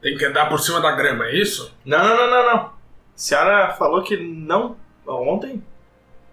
[0.00, 1.74] Tem que andar por cima da grama, é isso?
[1.84, 2.75] Não, não, não, não, não.
[3.16, 4.76] A senhora falou que não.
[5.06, 5.64] Ontem,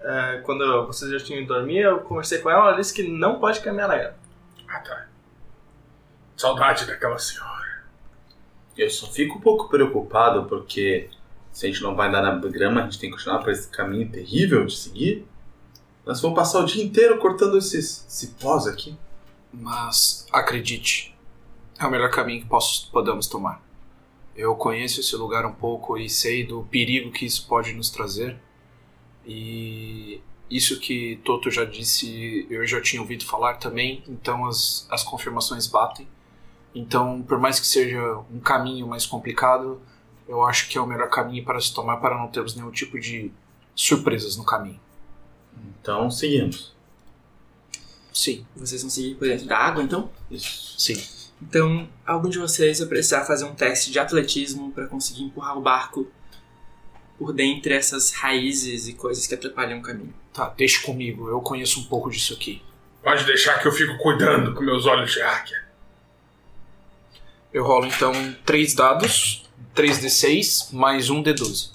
[0.02, 3.39] é, quando vocês já tinham ido dormir, eu conversei com ela, ela disse que não
[3.39, 4.15] pode caminhar na grama.
[4.67, 5.08] Ah, tá.
[6.36, 7.84] Saudade daquela senhora.
[8.78, 11.10] Eu só fico um pouco preocupado porque
[11.54, 13.69] se a gente não vai andar na grama, a gente tem que continuar por esse
[13.69, 15.26] caminho terrível de seguir.
[16.06, 18.98] Nós vamos passar o dia inteiro cortando esses cipós aqui.
[19.54, 21.15] Mas acredite,
[21.80, 23.62] é o melhor caminho que posso, podemos tomar.
[24.36, 28.38] Eu conheço esse lugar um pouco e sei do perigo que isso pode nos trazer.
[29.26, 35.04] E isso que Toto já disse, eu já tinha ouvido falar também, então as, as
[35.04, 36.08] confirmações batem.
[36.76, 39.82] Então, por mais que seja um caminho mais complicado,
[40.28, 43.00] eu acho que é o melhor caminho para se tomar para não termos nenhum tipo
[43.00, 43.32] de
[43.76, 44.80] surpresas no caminho.
[45.80, 46.74] Então, seguimos.
[48.12, 50.10] Sim, Vocês vão seguir por dentro da água, então?
[50.30, 50.76] Isso.
[50.78, 50.96] sim.
[51.44, 55.62] Então, algum de vocês vai precisar fazer um teste de atletismo para conseguir empurrar o
[55.62, 56.10] barco
[57.20, 60.14] por dentre essas raízes e coisas que atrapalham o caminho.
[60.34, 62.62] Tá, deixe comigo, eu conheço um pouco disso aqui.
[63.04, 65.64] Pode deixar que eu fico cuidando com meus olhos de águia.
[67.52, 68.14] Eu rolo então
[68.46, 71.72] três dados, 3d6 mais um d12.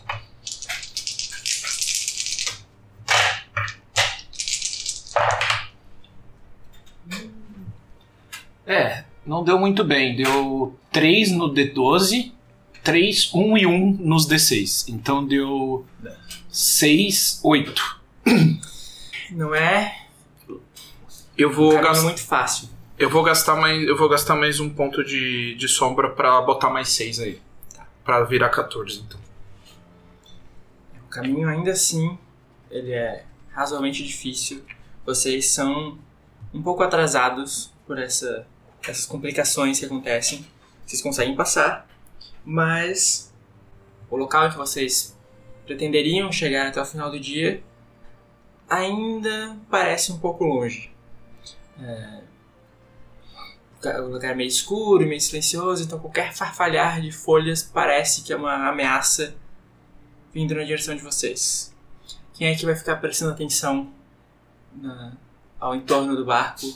[8.66, 10.16] É, não deu muito bem.
[10.16, 12.32] Deu 3 no D12,
[12.82, 14.88] 3, 1 e 1 nos D6.
[14.88, 15.84] Então deu
[16.48, 18.00] 6, 8.
[19.30, 20.06] Não é
[21.36, 22.68] Eu vou, caminho gastar, muito fácil.
[22.98, 26.70] eu vou gastar mais, eu vou gastar mais um ponto de, de sombra pra botar
[26.70, 27.40] mais 6 aí.
[28.02, 29.20] Pra virar 14, então.
[31.04, 32.16] O caminho ainda assim,
[32.70, 34.62] ele é razoavelmente difícil.
[35.04, 35.98] Vocês são
[36.54, 38.46] um pouco atrasados por essa,
[38.82, 40.46] essas complicações que acontecem.
[40.86, 41.86] Vocês conseguem passar,
[42.44, 43.32] mas
[44.10, 45.16] o local em que vocês
[45.66, 47.62] pretenderiam chegar até o final do dia
[48.68, 50.90] ainda parece um pouco longe.
[51.80, 52.22] É,
[54.00, 58.36] o lugar é meio escuro, meio silencioso, então qualquer farfalhar de folhas parece que é
[58.36, 59.34] uma ameaça
[60.32, 61.74] vindo na direção de vocês.
[62.34, 63.92] Quem é que vai ficar prestando atenção
[64.74, 65.12] na-
[65.60, 66.66] ao entorno do barco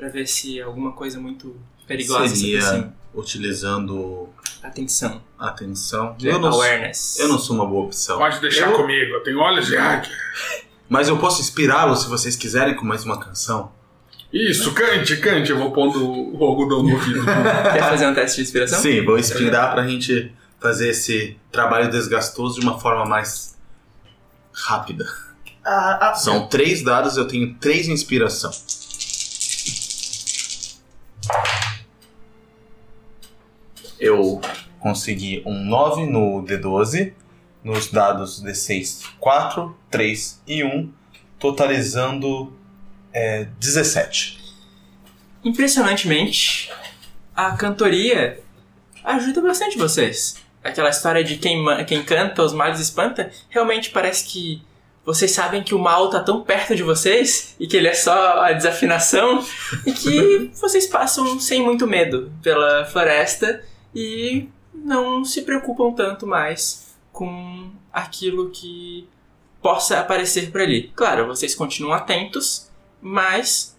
[0.00, 1.54] para ver se alguma coisa muito
[1.86, 2.94] perigosa se Seria aproxima?
[3.14, 4.28] utilizando
[4.62, 5.20] Atenção.
[5.38, 6.16] atenção.
[6.22, 7.18] Eu não, sou- awareness.
[7.18, 8.16] eu não sou uma boa opção.
[8.16, 10.10] Pode deixar Eu- comigo, eu tenho olhos de águia.
[10.88, 13.72] Mas eu posso inspirá-lo se vocês quiserem com mais uma canção.
[14.32, 15.50] Isso, cante, cante.
[15.50, 16.02] Eu vou pondo
[16.34, 17.20] o algodão no ouvido.
[17.72, 18.80] Quer fazer um teste de inspiração?
[18.80, 23.54] Sim, vou inspirar pra gente fazer esse trabalho desgastoso de uma forma mais
[24.52, 25.04] rápida.
[25.64, 28.50] Ah, ah, São três dados, eu tenho três em inspiração.
[34.00, 34.40] Eu
[34.80, 37.12] consegui um 9 no D12,
[37.62, 40.90] nos dados D6, 4, 3 e 1,
[41.38, 42.52] totalizando
[43.12, 44.40] é, 17.
[45.44, 46.72] Impressionantemente,
[47.36, 48.40] a cantoria
[49.04, 50.36] ajuda bastante vocês.
[50.64, 54.62] Aquela história de quem, quem canta, os males espanta, realmente parece que
[55.04, 58.42] vocês sabem que o mal tá tão perto de vocês e que ele é só
[58.42, 59.44] a desafinação
[59.86, 63.62] e que vocês passam sem muito medo pela floresta
[63.94, 69.08] e não se preocupam tanto mais com aquilo que
[69.60, 70.88] possa aparecer por ali.
[70.94, 73.76] Claro, vocês continuam atentos, mas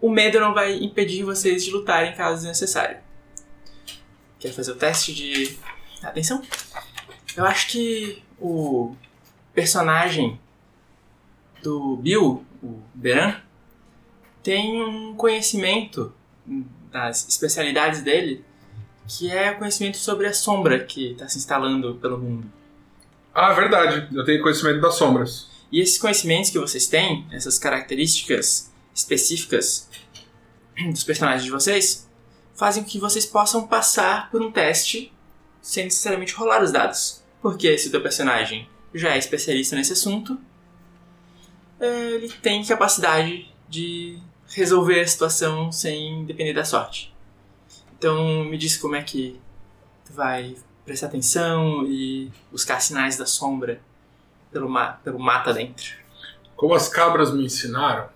[0.00, 2.98] o medo não vai impedir vocês de lutarem caso necessário.
[4.38, 5.58] Quer fazer o teste de
[6.02, 6.42] atenção?
[7.36, 8.94] Eu acho que o
[9.54, 10.38] personagem
[11.62, 13.36] do Bill, o Beran,
[14.42, 16.12] tem um conhecimento
[16.92, 18.44] das especialidades dele,
[19.06, 22.50] que é o conhecimento sobre a sombra que está se instalando pelo mundo.
[23.34, 24.08] ah, verdade.
[24.14, 25.48] Eu tenho conhecimento das sombras.
[25.70, 29.88] E esses conhecimentos que vocês têm, essas características específicas
[30.90, 32.08] dos personagens de vocês,
[32.54, 35.12] fazem com que vocês possam passar por um teste
[35.60, 37.22] sem necessariamente rolar os dados.
[37.42, 40.38] Porque se o teu personagem já é especialista nesse assunto,
[41.80, 47.13] ele tem capacidade de resolver a situação sem depender da sorte.
[47.96, 49.40] Então me diz como é que
[50.04, 53.80] tu vai prestar atenção e buscar sinais da sombra
[54.52, 55.94] pelo, ma pelo mata dentro.
[56.56, 58.08] Como as cabras me ensinaram,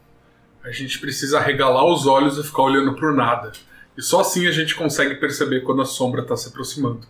[0.63, 3.53] a gente precisa regalar os olhos e ficar olhando por nada.
[3.97, 7.07] E só assim a gente consegue perceber quando a sombra está se aproximando.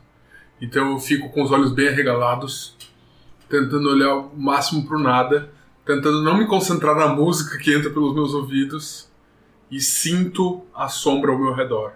[0.60, 2.76] Então eu fico com os olhos bem arregalados,
[3.48, 5.50] tentando olhar o máximo pro nada,
[5.84, 9.08] tentando não me concentrar na música que entra pelos meus ouvidos
[9.70, 11.92] e sinto a sombra ao meu redor.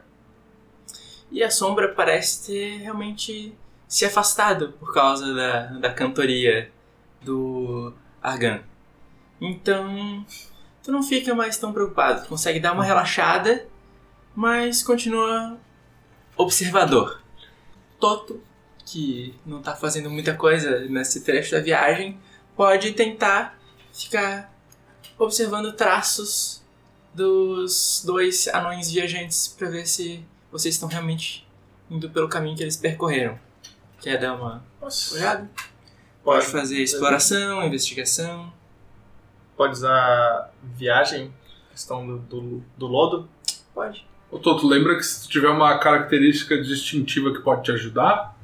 [1.33, 3.57] E a sombra parece ter realmente
[3.89, 6.71] se afastado por causa da, da cantoria
[7.23, 7.93] do
[8.23, 8.61] Argan.
[9.41, 10.25] Então,
[10.83, 12.23] tu não fica mais tão preocupado.
[12.23, 13.67] Tu consegue dar uma relaxada,
[14.37, 15.59] mas continua
[16.37, 17.23] observador.
[17.99, 18.43] Toto,
[18.85, 22.21] que não tá fazendo muita coisa nesse trecho da viagem,
[22.55, 23.59] pode tentar
[23.91, 24.53] ficar
[25.19, 26.63] observando traços
[27.15, 31.49] dos dois anões viajantes para ver se vocês estão realmente
[31.91, 33.39] indo pelo caminho que eles percorreram.
[34.01, 34.63] Quer dar uma
[35.13, 35.51] olhada?
[36.23, 38.53] Pode fazer exploração, investigação.
[39.57, 41.33] Pode usar viagem,
[41.71, 43.29] questão do, do, do lodo.
[43.75, 44.07] Pode.
[44.31, 48.37] Ô Toto, lembra que se tu tiver uma característica distintiva que pode te ajudar,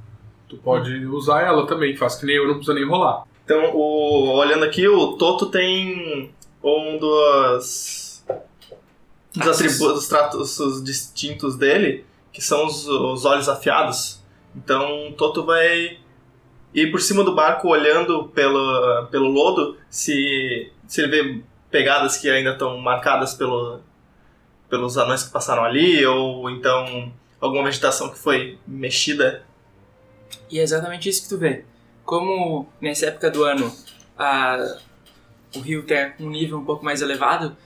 [0.48, 3.24] tu pode usar ela também, faz que nem eu, não precisa nem rolar.
[3.44, 8.07] Então, o, olhando aqui, o Toto tem um dos,
[9.38, 14.20] dos atributos, dos traços distintos dele, que são os, os olhos afiados.
[14.56, 15.98] Então, Toto vai
[16.74, 22.28] ir por cima do barco olhando pelo, pelo lodo, se, se ele vê pegadas que
[22.30, 23.80] ainda estão marcadas pelo,
[24.68, 29.44] pelos anões que passaram ali, ou então alguma vegetação que foi mexida.
[30.50, 31.64] E é exatamente isso que tu vê.
[32.04, 33.72] Como nessa época do ano
[34.18, 34.78] a-
[35.56, 37.56] o rio tem um nível um pouco mais elevado,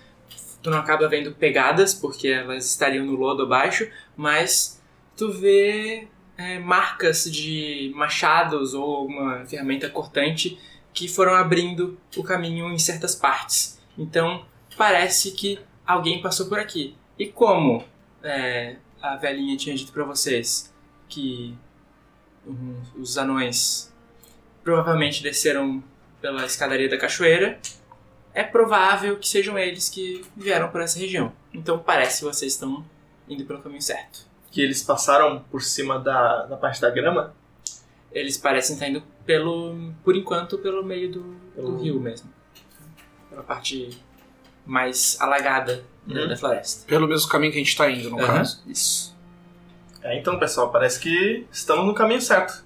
[0.63, 4.81] tu não acaba vendo pegadas, porque elas estariam no lodo abaixo, mas
[5.17, 10.59] tu vê é, marcas de machados ou alguma ferramenta cortante
[10.93, 13.81] que foram abrindo o caminho em certas partes.
[13.99, 14.45] Então
[14.77, 16.95] parece que alguém passou por aqui.
[17.19, 17.85] E como
[18.23, 20.73] é, a velhinha tinha dito pra vocês
[21.09, 21.55] que
[22.97, 23.93] os anões
[24.65, 25.83] provavelmente desceram
[26.21, 27.59] pela escadaria da cachoeira,
[28.35, 31.33] é provável que sejam eles que vieram por essa região.
[31.53, 32.85] Então parece que vocês estão
[33.29, 34.27] indo pelo caminho certo.
[34.51, 37.35] Que eles passaram por cima da, da parte da grama.
[38.13, 42.31] Eles parecem estar indo pelo, por enquanto, pelo meio do, do Pelo- rio mesmo.
[43.31, 43.91] Pela parte
[44.67, 46.29] mais alagada da- Uhum.
[46.29, 46.85] da floresta.
[46.87, 48.63] Pelo mesmo caminho que a gente tá indo, no Aham, caso.
[48.67, 49.17] Isso.
[50.03, 52.65] É, então, pessoal, parece que estamos no caminho certo.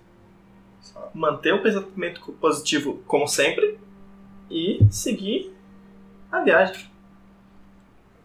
[0.81, 3.79] Só manter o pensamento positivo como sempre
[4.51, 5.55] e seguir
[6.39, 6.91] a viagem.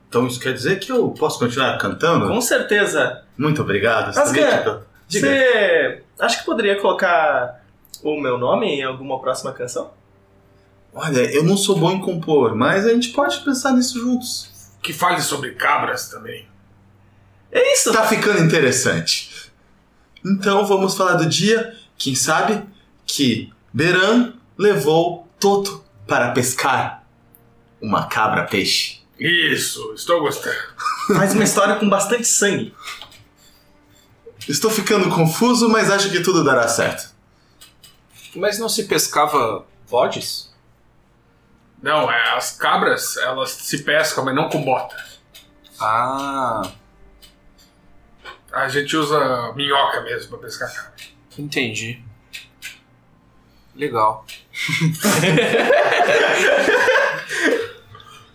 [0.07, 2.27] Então isso quer dizer que eu posso continuar cantando?
[2.27, 3.23] Com certeza.
[3.37, 4.11] Muito obrigado.
[4.31, 4.83] Diga.
[5.07, 7.63] Você acha que poderia colocar
[8.03, 9.91] o meu nome em alguma próxima canção?
[10.93, 14.51] Olha, eu não sou bom em compor, mas a gente pode pensar nisso juntos.
[14.81, 16.45] Que fale sobre cabras também.
[17.51, 17.93] É isso!
[17.93, 19.51] Tá ficando interessante.
[20.25, 22.63] Então vamos falar do dia, quem sabe,
[23.05, 27.00] que Beran levou Toto para pescar
[27.81, 29.01] uma cabra-peixe.
[29.19, 30.57] Isso, estou gostando.
[31.15, 32.73] Faz uma história com bastante sangue.
[34.47, 37.11] Estou ficando confuso, mas acho que tudo dará certo.
[38.35, 40.51] Mas não se pescava bodes?
[41.81, 44.95] Não, é, as cabras, elas se pescam, mas não com bota.
[45.79, 46.61] Ah,
[48.51, 50.93] A gente usa minhoca mesmo pra pescar cabra.
[51.37, 52.03] entendi.
[53.75, 54.25] Legal.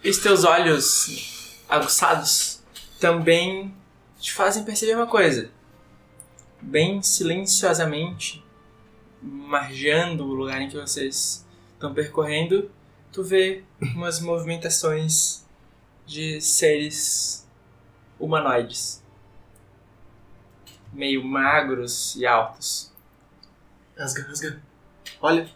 [0.06, 2.62] E os teus olhos aguçados
[3.00, 3.74] também
[4.20, 5.50] te fazem perceber uma coisa.
[6.62, 8.40] Bem silenciosamente,
[9.20, 12.70] margeando o lugar em que vocês estão percorrendo,
[13.10, 13.64] tu vê
[13.96, 15.44] umas movimentações
[16.06, 17.44] de seres
[18.16, 19.02] humanoides.
[20.92, 22.92] Meio magros e altos.
[23.98, 24.62] Rasga, rasga.
[25.20, 25.50] Olha.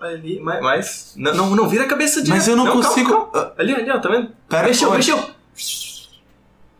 [0.00, 0.40] Ali.
[0.40, 0.62] Mas.
[0.62, 2.30] mas- não, não, não vira a cabeça de.
[2.30, 3.10] Mas eu não, calma, consigo.
[3.10, 3.30] calma.
[3.34, 4.32] Ah, Ali, ali, ó, tá vendo?
[4.48, 4.96] Pera, mexeu, olha.
[4.96, 5.30] mexeu.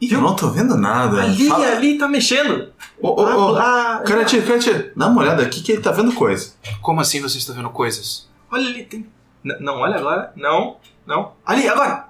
[0.01, 1.23] Ih, eu não tô vendo nada.
[1.23, 2.73] Ali, Fala- ali, tá mexendo.
[3.03, 6.15] Ô, ô, ô, Ah, ah, Karate, Karate, dá uma olhada aqui que ele tá vendo
[6.15, 6.55] coisa.
[6.81, 8.27] Como assim você está vendo coisas?
[8.51, 9.07] Olha ali, tem.
[9.45, 10.33] N- não, olha agora.
[10.37, 11.33] Não, não.
[11.45, 12.09] Ali, agora.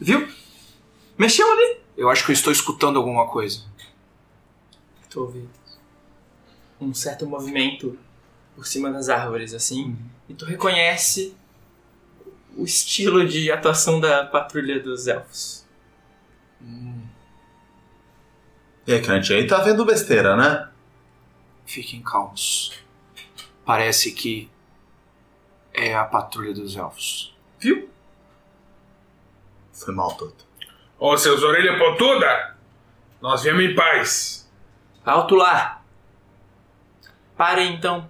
[0.00, 0.26] Viu?
[1.18, 1.80] Mexeu ali.
[1.96, 3.60] Eu acho que eu estou escutando alguma coisa.
[5.10, 5.46] Tu ouve
[6.80, 7.98] um certo movimento
[8.56, 9.96] por cima das árvores, assim,
[10.28, 11.36] e tu reconhece
[12.56, 15.66] o estilo de atuação da patrulha dos elfos.
[18.86, 20.68] E aí, Karate, aí tá vendo besteira, né?
[21.64, 22.72] Fiquem calmos.
[23.64, 24.50] Parece que
[25.72, 27.36] é a patrulha dos elfos.
[29.72, 30.46] Foi mal, Toto.
[30.98, 32.56] Ô, seus orelhas pontuda!
[33.20, 34.50] Nós viemos em paz.
[35.04, 35.82] Alto lá!
[37.36, 38.08] Parem então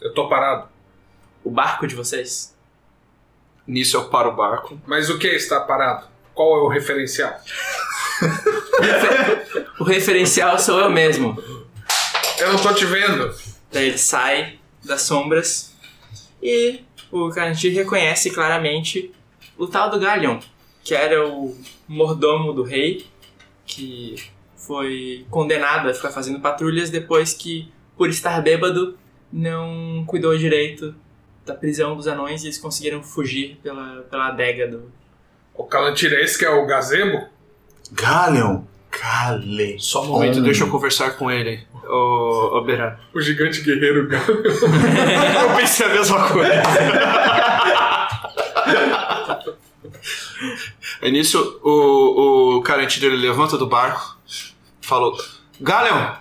[0.00, 0.68] Eu tô parado.
[1.44, 2.56] o barco de vocês.
[3.66, 4.80] Nisso eu paro o barco.
[4.86, 6.06] Mas o que é estar parado?
[6.34, 7.34] Qual é o referencial?
[9.80, 11.42] O referencial sou eu mesmo.
[12.38, 13.34] Eu não tô te vendo.
[13.72, 15.74] Daí ele sai das sombras
[16.42, 16.80] e
[17.10, 19.10] o Karantir reconhece claramente
[19.56, 20.38] o tal do Galion,
[20.84, 21.56] que era o
[21.88, 23.06] mordomo do rei,
[23.64, 24.16] que
[24.54, 28.98] foi condenado a ficar fazendo patrulhas depois que, por estar bêbado,
[29.32, 30.94] não cuidou direito
[31.44, 34.90] da prisão dos anões e eles conseguiram fugir pela, pela adega do.
[35.54, 37.26] O Calantirês, que é o gazebo?
[37.92, 39.76] Galeon, cale.
[39.78, 41.60] Só um momento, deixa eu conversar com ele.
[41.84, 42.96] Ô, ô Beran.
[43.12, 44.24] O gigante guerreiro Galo.
[44.46, 46.62] Eu pensei a mesma coisa.
[51.02, 54.18] Aí nisso, o, o Carantilho ele levanta do barco,
[54.80, 55.16] falou:
[55.60, 56.14] Galeon,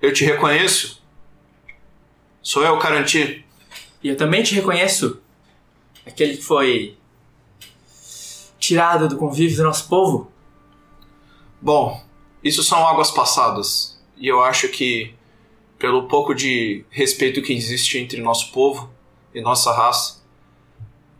[0.00, 0.95] eu te reconheço.
[2.46, 3.44] Sou eu, Caranti.
[4.00, 5.20] E eu também te reconheço.
[6.06, 6.96] Aquele que foi
[8.56, 10.30] tirado do convívio do nosso povo.
[11.60, 12.00] Bom,
[12.44, 14.00] isso são águas passadas.
[14.16, 15.12] E eu acho que,
[15.76, 18.88] pelo pouco de respeito que existe entre nosso povo
[19.34, 20.22] e nossa raça,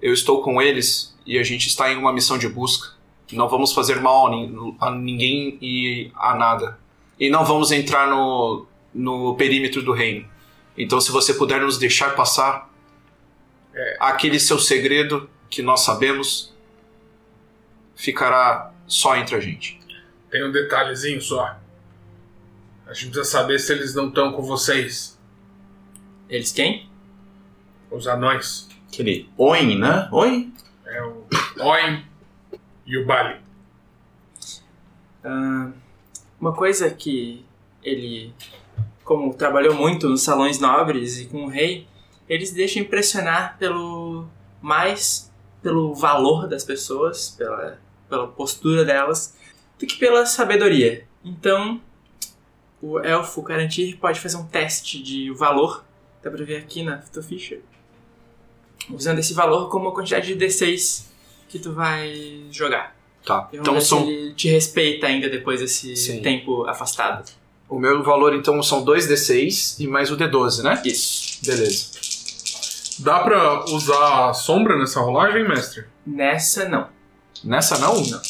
[0.00, 2.94] eu estou com eles e a gente está em uma missão de busca.
[3.32, 6.78] Não vamos fazer mal a, nin- a ninguém e a nada.
[7.18, 8.64] E não vamos entrar no,
[8.94, 10.35] no perímetro do reino.
[10.76, 12.70] Então, se você puder nos deixar passar,
[13.98, 16.54] aquele seu segredo que nós sabemos
[17.94, 19.80] ficará só entre a gente.
[20.30, 21.58] Tem um detalhezinho só.
[22.86, 25.18] A gente precisa saber se eles não estão com vocês,
[26.28, 26.88] Eles quem?
[27.90, 28.68] os anões.
[28.88, 30.08] Aquele Oin, né?
[30.12, 30.52] Oi?
[30.84, 31.26] É o
[31.60, 32.04] Oin
[32.84, 33.40] e o Bali.
[35.24, 35.70] Ah,
[36.40, 37.44] uma coisa que
[37.82, 38.32] ele,
[39.06, 41.86] como trabalhou muito nos salões nobres e com o rei,
[42.28, 44.26] ele se deixa impressionar pelo
[44.60, 45.32] mais
[45.62, 47.78] pelo valor das pessoas, pela,
[48.08, 49.36] pela postura delas,
[49.78, 51.06] do que pela sabedoria.
[51.24, 51.80] Então,
[52.82, 55.84] o elfo Garantir pode fazer um teste de valor,
[56.22, 57.58] dá pra ver aqui na tua ficha,
[58.90, 61.06] usando esse valor como a quantidade de D6
[61.48, 62.96] que tu vai jogar.
[63.24, 63.48] Tá.
[63.52, 66.22] Então são ele te respeita ainda depois desse Sim.
[66.22, 67.28] tempo afastado.
[67.68, 70.80] O meu valor, então, são dois D6 e mais o D12, né?
[70.84, 71.38] Isso.
[71.44, 71.86] Beleza.
[73.00, 75.84] Dá pra usar a sombra nessa rolagem, mestre?
[76.06, 76.88] Nessa, não.
[77.44, 77.94] Nessa não?
[77.94, 78.22] Não.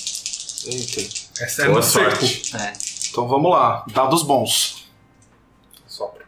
[0.66, 1.00] Eita.
[1.40, 2.10] Essa é Boa no seco.
[2.26, 2.56] sorte.
[2.56, 2.72] É.
[3.10, 3.84] Então vamos lá.
[3.92, 4.88] Dados bons.
[5.86, 6.24] Sopra.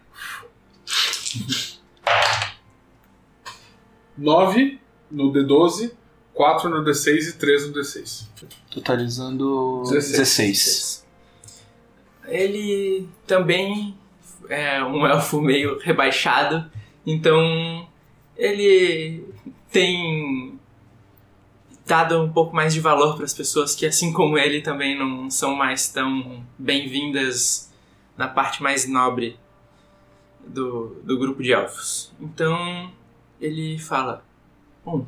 [4.17, 4.81] 9
[5.11, 5.93] no D12,
[6.35, 8.25] 4 no D6 e 3 no D6.
[8.71, 10.98] Totalizando 16.
[12.29, 13.97] Ele também
[14.49, 16.71] é um elfo meio rebaixado,
[17.07, 17.89] então
[18.37, 19.25] ele
[19.71, 20.59] tem
[21.87, 25.31] dado um pouco mais de valor para as pessoas que, assim como ele, também não
[25.31, 27.73] são mais tão bem-vindas
[28.17, 29.39] na parte mais nobre
[30.47, 32.13] do, do grupo de elfos.
[32.21, 32.93] Então
[33.41, 34.25] ele fala:
[34.85, 35.07] Bom,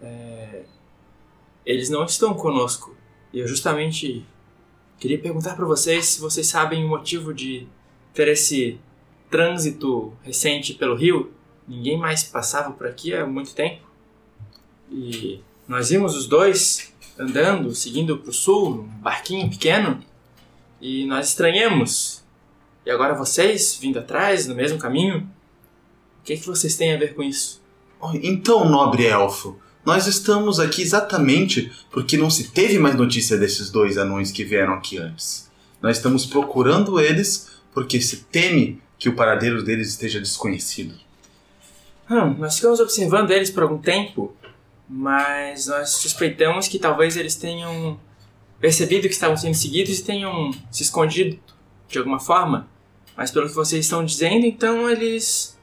[0.00, 0.64] é,
[1.64, 2.96] eles não estão conosco.
[3.32, 4.24] E eu justamente
[5.04, 7.66] queria perguntar para vocês se vocês sabem o motivo de
[8.14, 8.80] ter esse
[9.30, 11.30] trânsito recente pelo rio.
[11.68, 13.82] Ninguém mais passava por aqui há muito tempo.
[14.90, 20.02] E nós vimos os dois andando, seguindo para o sul, num barquinho pequeno.
[20.80, 22.24] E nós estranhamos.
[22.86, 25.18] E agora vocês, vindo atrás, no mesmo caminho.
[25.18, 27.62] O que, é que vocês têm a ver com isso?
[28.22, 33.98] Então, nobre elfo, nós estamos aqui exatamente porque não se teve mais notícia desses dois
[33.98, 35.50] anões que vieram aqui antes.
[35.82, 40.94] Nós estamos procurando eles porque se teme que o paradeiro deles esteja desconhecido.
[42.10, 44.34] Hum, nós ficamos observando eles por algum tempo,
[44.88, 47.98] mas nós suspeitamos que talvez eles tenham
[48.58, 51.38] percebido que estavam sendo seguidos e tenham se escondido
[51.88, 52.68] de alguma forma.
[53.14, 55.58] Mas pelo que vocês estão dizendo, então eles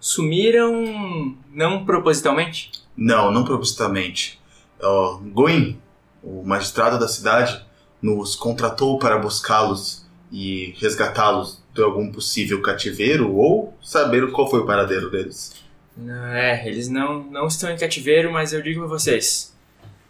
[0.00, 2.79] sumiram não propositalmente?
[3.00, 4.38] Não, não propositalmente.
[4.78, 5.80] Oh, Goin,
[6.22, 7.64] o magistrado da cidade,
[8.02, 14.66] nos contratou para buscá-los e resgatá-los de algum possível cativeiro ou saber qual foi o
[14.66, 15.54] paradeiro deles.
[15.96, 19.54] Não, é, eles não, não estão em cativeiro, mas eu digo pra vocês.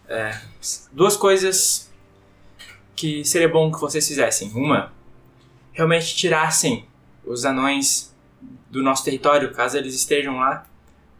[0.08, 0.36] é,
[0.92, 1.88] duas coisas
[2.96, 4.50] que seria bom que vocês fizessem.
[4.52, 4.92] Uma,
[5.72, 6.86] realmente tirassem
[7.24, 8.12] os anões
[8.68, 10.66] do nosso território, caso eles estejam lá,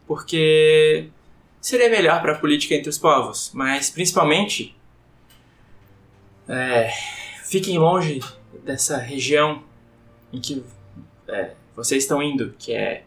[0.05, 1.09] porque
[1.61, 4.75] seria melhor para a política entre os povos, mas principalmente
[6.49, 6.91] É,
[7.45, 8.19] fiquem longe
[8.65, 9.63] dessa região
[10.33, 10.65] em que
[11.29, 13.05] é, vocês estão indo, que é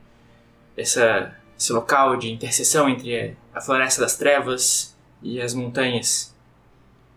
[0.76, 6.34] essa, esse local de interseção entre a Floresta das Trevas e as montanhas.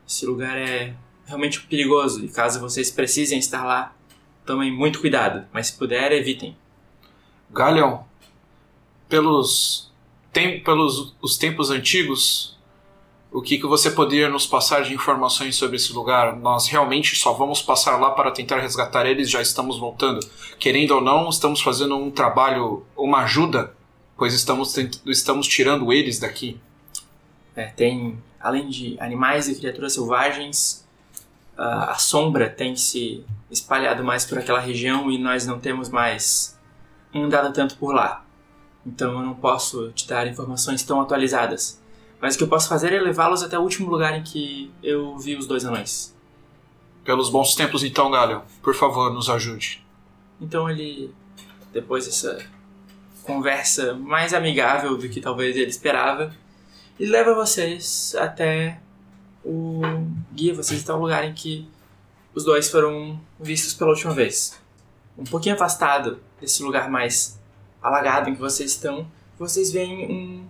[0.05, 3.95] Esse lugar é realmente perigoso e caso vocês precisem estar lá,
[4.45, 6.57] tomem muito cuidado, mas se puder, evitem.
[7.51, 7.99] Galeon,
[9.07, 9.86] pelos,
[10.37, 12.55] tem, pelos os tempos antigos,
[13.31, 16.35] o que, que você poderia nos passar de informações sobre esse lugar?
[16.35, 20.19] Nós realmente só vamos passar lá para tentar resgatar eles, já estamos voltando.
[20.59, 23.73] Querendo ou não, estamos fazendo um trabalho, uma ajuda,
[24.15, 24.77] pois estamos,
[25.07, 26.61] estamos tirando eles daqui.
[27.55, 30.87] É, tem, além de animais e criaturas selvagens,
[31.57, 36.55] a, a sombra tem se espalhado mais por aquela região e nós não temos mais
[37.11, 38.26] andado tanto por lá.
[38.87, 41.81] Então eu não posso te dar informações tão atualizadas.
[42.21, 45.17] Mas o que eu posso fazer é levá-los até o último lugar em que eu
[45.17, 46.15] vi os dois anões.
[47.03, 49.85] Pelos bons tempos então, Galeon, por favor, nos ajude.
[50.39, 51.13] Então ele,
[51.73, 52.45] depois dessa
[53.23, 56.33] conversa mais amigável do que talvez ele esperava,
[56.97, 58.79] ele leva vocês até
[59.43, 59.81] o
[60.33, 61.67] guia vocês até o lugar em que
[62.33, 64.59] os dois foram vistos pela última vez.
[65.17, 67.37] Um pouquinho afastado desse lugar mais
[67.81, 70.47] alagado em que vocês estão, vocês veem um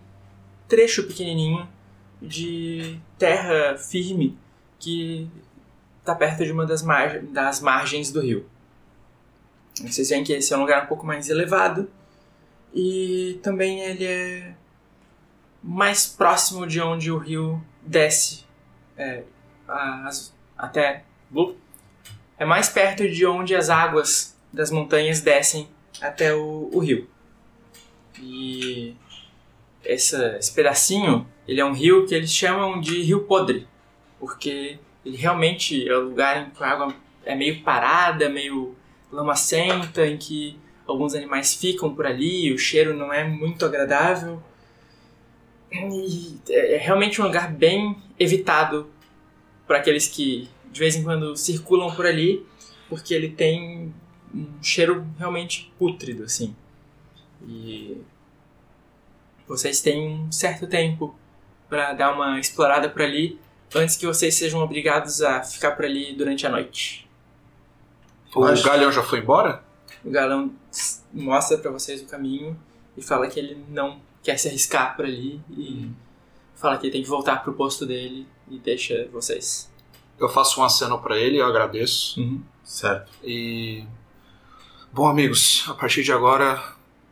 [0.68, 1.68] trecho pequenininho
[2.22, 4.38] de terra firme
[4.80, 5.30] que
[6.00, 6.84] está perto de uma das,
[7.32, 8.46] das margens do rio.
[9.82, 11.90] Vocês veem que esse é um lugar um pouco mais elevado
[12.74, 14.54] e também ele é
[15.62, 18.46] mais próximo de onde o rio desce
[18.98, 19.24] é,
[19.68, 21.04] as- até
[22.40, 25.68] é mais perto de onde as águas das montanhas descem
[26.02, 27.08] até o, o rio
[28.22, 28.96] e
[29.84, 33.68] essa, esse pedacinho ele é um rio que eles chamam de rio podre
[34.20, 36.96] porque ele realmente é um lugar em que a água
[37.26, 38.76] é meio parada meio
[39.12, 40.58] lamacenta em que
[40.88, 44.42] alguns animais ficam por ali, o cheiro não é muito agradável.
[45.72, 48.90] E é é realmente um lugar bem evitado
[49.68, 52.46] para aqueles que de vez em quando circulam por ali,
[52.88, 53.94] porque ele tem
[54.34, 56.56] um cheiro realmente pútrido assim.
[57.48, 58.02] E
[59.48, 61.16] vocês têm um certo tempo
[61.70, 63.40] para dar uma explorada por ali
[63.76, 67.08] antes que vocês sejam obrigados a ficar por ali durante a noite.
[68.36, 69.64] O Acho- Galeon já foi embora?
[70.04, 70.54] O galão
[71.14, 72.58] mostra pra vocês o caminho
[72.96, 75.90] e fala que ele não quer se arriscar por ali e
[76.56, 79.72] fala que ele tem que voltar pro posto dele e deixa vocês.
[80.20, 82.20] Eu faço um aceno pra ele, eu agradeço.
[82.64, 83.12] Certo.
[83.24, 83.86] E.
[84.92, 86.62] Bom, amigos, a partir de agora,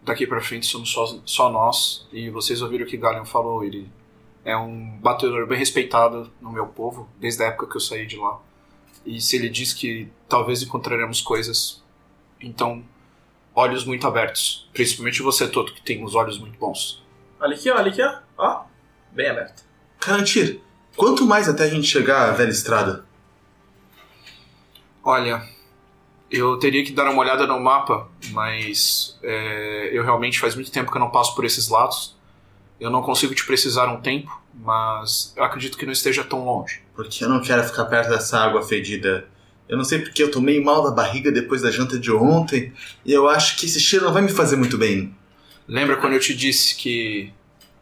[0.06, 2.08] daqui pra frente, somos só, só nós.
[2.14, 3.64] E vocês ouviram o que Galeon falou.
[3.64, 3.89] Ele
[4.45, 8.16] é um batedor bem respeitado no meu povo, desde a época que eu saí de
[8.16, 8.39] lá.
[9.06, 11.84] E se ele diz que talvez encontraremos coisas,
[12.39, 12.84] então,
[13.53, 14.70] olhos muito abertos.
[14.74, 17.03] Principalmente você, Toto, que tem os olhos muito bons.
[17.39, 18.20] Olha aqui, olha aqui, ó.
[18.38, 18.64] Ó,
[19.12, 19.64] bem aberto.
[19.99, 20.62] Carantir,
[20.95, 23.06] quanto mais até a gente chegar à velha estrada?
[25.03, 25.47] Olha,
[26.30, 30.91] eu teria que dar uma olhada no mapa, mas é, eu realmente faz muito tempo
[30.91, 32.15] que eu não passo por esses lados.
[32.80, 36.82] Eu não consigo te precisar um tempo, mas eu acredito que não esteja tão longe.
[36.93, 39.28] Porque eu não quero ficar perto dessa água fedida.
[39.67, 42.73] Eu não sei porque eu tô meio mal da barriga depois da janta de ontem.
[43.05, 45.15] E eu acho que esse cheiro não vai me fazer muito bem.
[45.67, 47.32] Lembra quando eu te disse que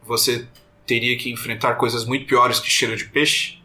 [0.05, 0.47] você
[0.85, 3.59] teria que enfrentar coisas muito piores que cheiro de peixe?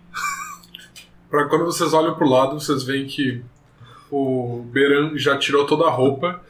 [1.30, 3.42] Pra quando vocês olham pro lado, vocês veem que
[4.10, 6.40] o Beran já tirou toda a roupa,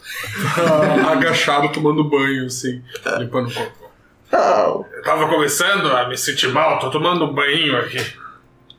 [0.54, 2.82] tá agachado tomando banho, assim,
[3.18, 3.88] limpando o corpo.
[4.30, 7.98] Eu tava começando a me sentir mal, tô tomando um banho aqui.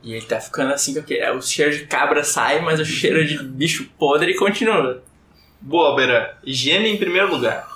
[0.02, 3.26] E ele tá ficando assim porque é, o cheiro de cabra sai, mas o cheiro
[3.26, 5.02] de bicho podre continua.
[5.60, 6.26] Boa, Beran.
[6.42, 7.68] Higiene em primeiro lugar.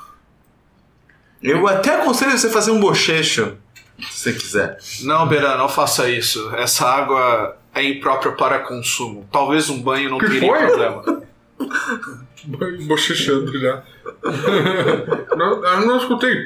[1.43, 3.59] Eu até aconselho você fazer um bochecho,
[4.01, 4.79] se você quiser.
[5.03, 6.55] Não, Beran, não faça isso.
[6.55, 9.27] Essa água é imprópria para consumo.
[9.33, 10.59] Talvez um banho não Que teria foi?
[10.67, 11.23] problema.
[12.47, 13.83] Banho Bochechando já.
[15.37, 16.37] não, eu não escutei.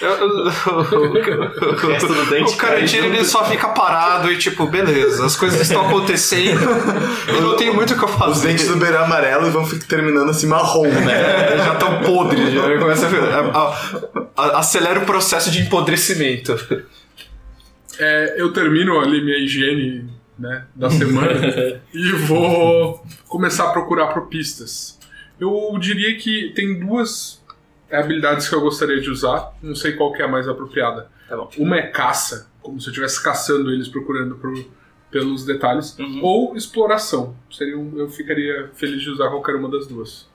[0.00, 5.24] Eu- eu- O resto do dente O Carantina ele só fica parado e tipo, beleza,
[5.24, 6.60] as coisas estão acontecendo
[7.36, 8.48] e não tem muito o que eu Os fazer.
[8.48, 11.54] dentes do beirão amarelo e vão ficar terminando assim marrom, né?
[11.54, 13.74] É, já estão podres, já começa a, a-
[14.36, 16.54] a- acelera o processo de empodrecimento.
[17.98, 24.28] É, eu termino ali minha higiene né, da semana e vou começar a procurar por
[24.28, 24.98] pistas.
[25.40, 27.42] Eu diria que tem duas
[27.90, 31.10] habilidades que eu gostaria de usar, não sei qual que é a mais apropriada.
[31.28, 31.36] Tá.
[31.56, 34.52] Uma é caça, como se eu estivesse caçando eles procurando por,
[35.10, 35.98] pelos detalhes.
[35.98, 36.20] Uhum.
[36.22, 37.36] Ou exploração.
[37.50, 40.28] Seria um- eu ficaria feliz de usar qualquer uma das duas.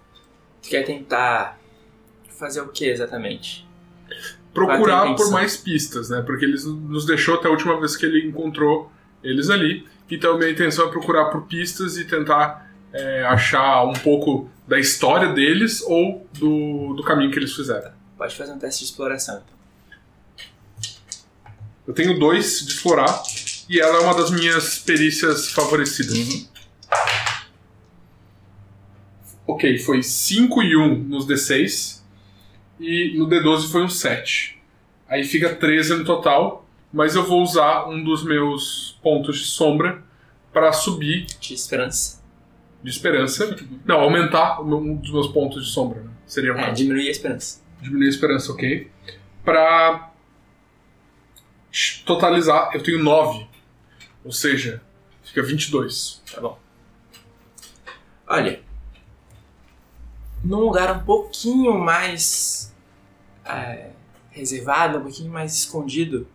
[0.61, 1.59] Tu quer tentar
[2.39, 3.67] fazer o que exatamente?
[4.53, 6.21] Procurar por mais pistas, né?
[6.21, 8.91] Porque eles nos deixou até a última vez que ele encontrou
[9.23, 9.87] eles ali.
[10.09, 15.33] Então minha intenção é procurar por pistas e tentar é, achar um pouco da história
[15.33, 17.91] deles ou do, do caminho que eles fizeram.
[18.17, 19.35] Pode fazer um teste de exploração.
[19.43, 19.53] Então.
[21.87, 23.23] Eu tenho dois de explorar
[23.67, 26.47] e ela é uma das minhas perícias favorecidas.
[29.45, 32.02] Ok, foi 5 e 1 nos D6
[32.83, 34.59] e no D12 foi um 7.
[35.07, 40.03] Aí fica 13 no total, mas eu vou usar um dos meus pontos de sombra
[40.51, 42.21] para subir De esperança.
[42.83, 43.55] de esperança.
[43.85, 46.01] Não, aumentar um dos meus pontos de sombra.
[46.01, 46.09] né?
[46.25, 47.61] Seria o É, diminuir a esperança.
[47.81, 48.89] diminuir a esperança, ok?
[49.43, 50.11] Pra
[52.05, 53.47] totalizar, eu tenho 9.
[54.23, 54.81] Ou seja,
[55.23, 56.21] fica 22.
[56.33, 56.59] Tá bom.
[58.27, 58.61] Olha.
[60.43, 62.72] Num lugar um pouquinho mais
[63.45, 63.91] é,
[64.31, 66.27] reservado, um pouquinho mais escondido,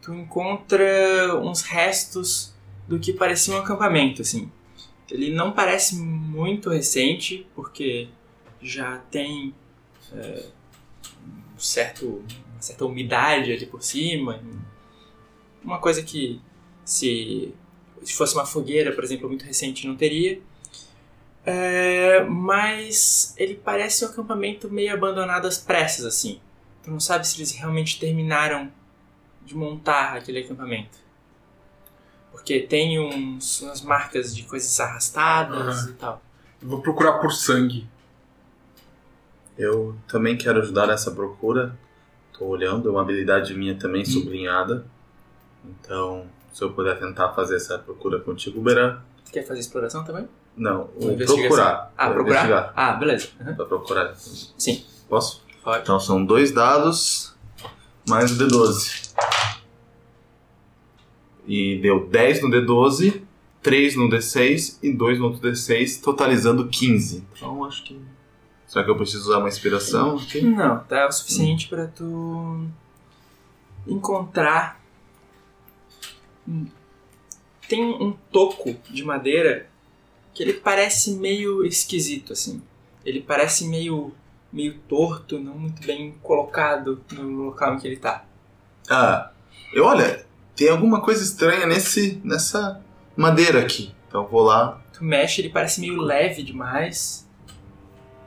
[0.00, 2.52] tu encontra uns restos
[2.86, 4.50] do que parecia um acampamento, assim.
[5.10, 8.08] Ele não parece muito recente, porque
[8.60, 9.54] já tem
[10.12, 10.46] é,
[11.54, 14.42] um certo, uma certa umidade ali por cima.
[15.62, 16.40] Uma coisa que
[16.84, 17.54] se
[18.04, 20.40] se fosse uma fogueira, por exemplo, muito recente, não teria.
[21.44, 26.40] É, mas ele parece um acampamento meio abandonado às pressas, assim.
[26.82, 28.70] Tu não sabe se eles realmente terminaram
[29.44, 30.98] de montar aquele acampamento.
[32.30, 35.90] Porque tem uns, umas marcas de coisas arrastadas Aham.
[35.90, 36.22] e tal.
[36.60, 37.86] Eu vou procurar por sangue.
[39.58, 41.76] Eu também quero ajudar nessa procura.
[42.32, 44.86] Tô olhando, é uma habilidade minha também sublinhada.
[45.64, 49.00] Então, se eu puder tentar fazer essa procura contigo, Beran.
[49.30, 50.28] Quer fazer exploração também?
[50.56, 51.92] Não, o procurar.
[51.96, 52.34] Ah, É, procurar?
[52.34, 52.72] Investigar.
[52.76, 53.28] Ah, beleza.
[53.40, 53.54] Uhum.
[53.54, 54.14] Pra procurar.
[54.16, 55.42] Sim, Posso?
[55.64, 55.82] pode.
[55.82, 57.34] Então são dois dados
[58.08, 59.12] mais o D12.
[61.46, 63.22] E deu 10 no D12,
[63.62, 67.24] 3 no D6 e 2 no outro D6, totalizando 15.
[67.36, 68.00] Então acho que.
[68.66, 70.40] Será que eu preciso usar uma inspiração aqui?
[70.40, 72.66] Não, tá o suficiente pra tu
[73.86, 74.80] encontrar.
[76.48, 76.66] Hum,
[77.68, 79.68] Tem um toco de madeira
[80.34, 82.62] que ele parece meio esquisito, assim.
[83.04, 84.14] Ele parece meio
[84.52, 88.24] meio torto, não muito bem colocado no local em que ele tá.
[88.88, 89.30] Ah,
[89.72, 92.80] eu olha, tem alguma coisa estranha nesse, nessa
[93.16, 93.94] madeira aqui.
[94.06, 94.80] Então eu vou lá.
[94.92, 97.26] Tu mexe, ele parece meio leve demais.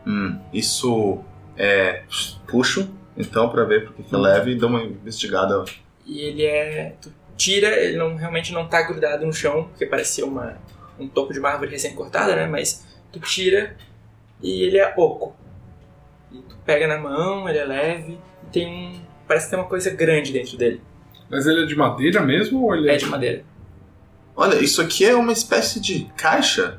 [0.05, 1.23] Hum, isso
[1.55, 2.03] é.
[2.47, 5.63] Puxo, então, pra ver porque que é leve e dou uma investigada.
[6.05, 6.95] E ele é.
[7.01, 10.57] Tu tira, ele não, realmente não tá grudado no chão, porque parecia uma,
[10.99, 12.47] um toco de uma árvore recém-cortada, né?
[12.47, 13.75] Mas tu tira
[14.41, 15.35] e ele é oco.
[16.31, 19.01] E tu pega na mão, ele é leve e tem um.
[19.27, 20.81] Parece que tem uma coisa grande dentro dele.
[21.29, 23.43] Mas ele é de madeira mesmo ou ele É de madeira.
[24.35, 26.77] Olha, isso aqui é uma espécie de caixa.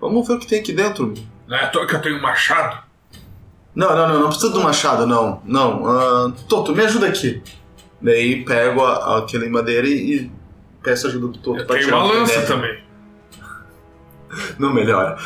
[0.00, 1.14] Vamos ver o que tem aqui dentro.
[1.46, 2.82] Não é à toa que eu tenho um machado?
[3.74, 5.40] Não, não, não, não precisa do machado, não.
[5.44, 5.86] Não.
[5.86, 7.40] ah, Toto, me ajuda aqui.
[8.00, 10.32] Daí pego a- aquele madeira e, e
[10.82, 12.54] peço ajuda do Toto Eu pra tenho tirar uma tem lança dentro.
[12.56, 12.82] também.
[14.58, 15.16] Não melhora.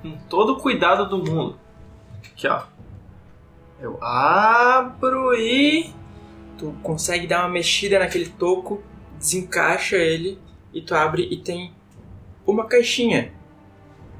[0.00, 1.58] Com todo o cuidado do mundo.
[2.24, 2.62] Aqui, ó.
[3.80, 5.92] Eu abro e.
[6.58, 8.82] Tu consegue dar uma mexida naquele toco,
[9.18, 10.38] desencaixa ele
[10.72, 11.72] e tu abre e tem
[12.46, 13.32] uma caixinha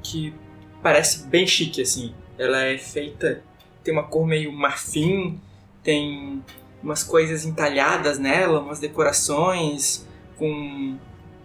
[0.01, 0.33] que
[0.81, 2.13] parece bem chique assim.
[2.37, 3.41] Ela é feita,
[3.83, 5.39] tem uma cor meio marfim,
[5.81, 6.43] tem
[6.81, 10.05] umas coisas entalhadas nela, umas decorações
[10.37, 10.97] com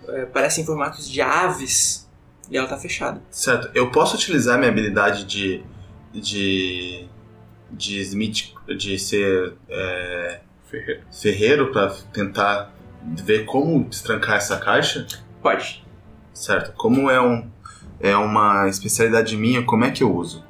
[0.08, 2.08] é, parecem formatos de aves
[2.50, 3.20] e ela tá fechada.
[3.30, 3.70] Certo.
[3.74, 5.62] Eu posso utilizar minha habilidade de.
[6.12, 7.06] de.
[7.70, 8.52] de Smith.
[8.76, 10.40] de ser é,
[10.70, 11.02] Ferreiro.
[11.10, 12.72] ferreiro pra tentar
[13.24, 15.06] ver como destrancar essa caixa?
[15.42, 15.84] Pode.
[16.34, 16.72] Certo.
[16.76, 17.48] Como é um.
[18.00, 20.44] é uma especialidade minha, como é que eu uso?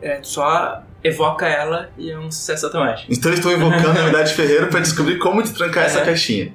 [0.00, 3.12] É, só evoca ela e é um sucesso automático.
[3.12, 6.04] Então eu estou invocando a habilidade ferreiro pra descobrir como destrancar essa É.
[6.04, 6.54] caixinha.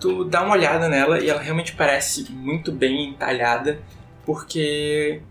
[0.00, 3.80] Tu dá uma olhada nela e ela realmente parece muito bem entalhada,
[4.24, 5.22] porque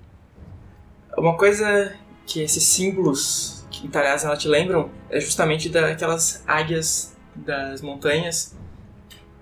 [1.17, 1.95] uma coisa
[2.25, 8.55] que esses símbolos entalhados ela te lembram é justamente daquelas águias das montanhas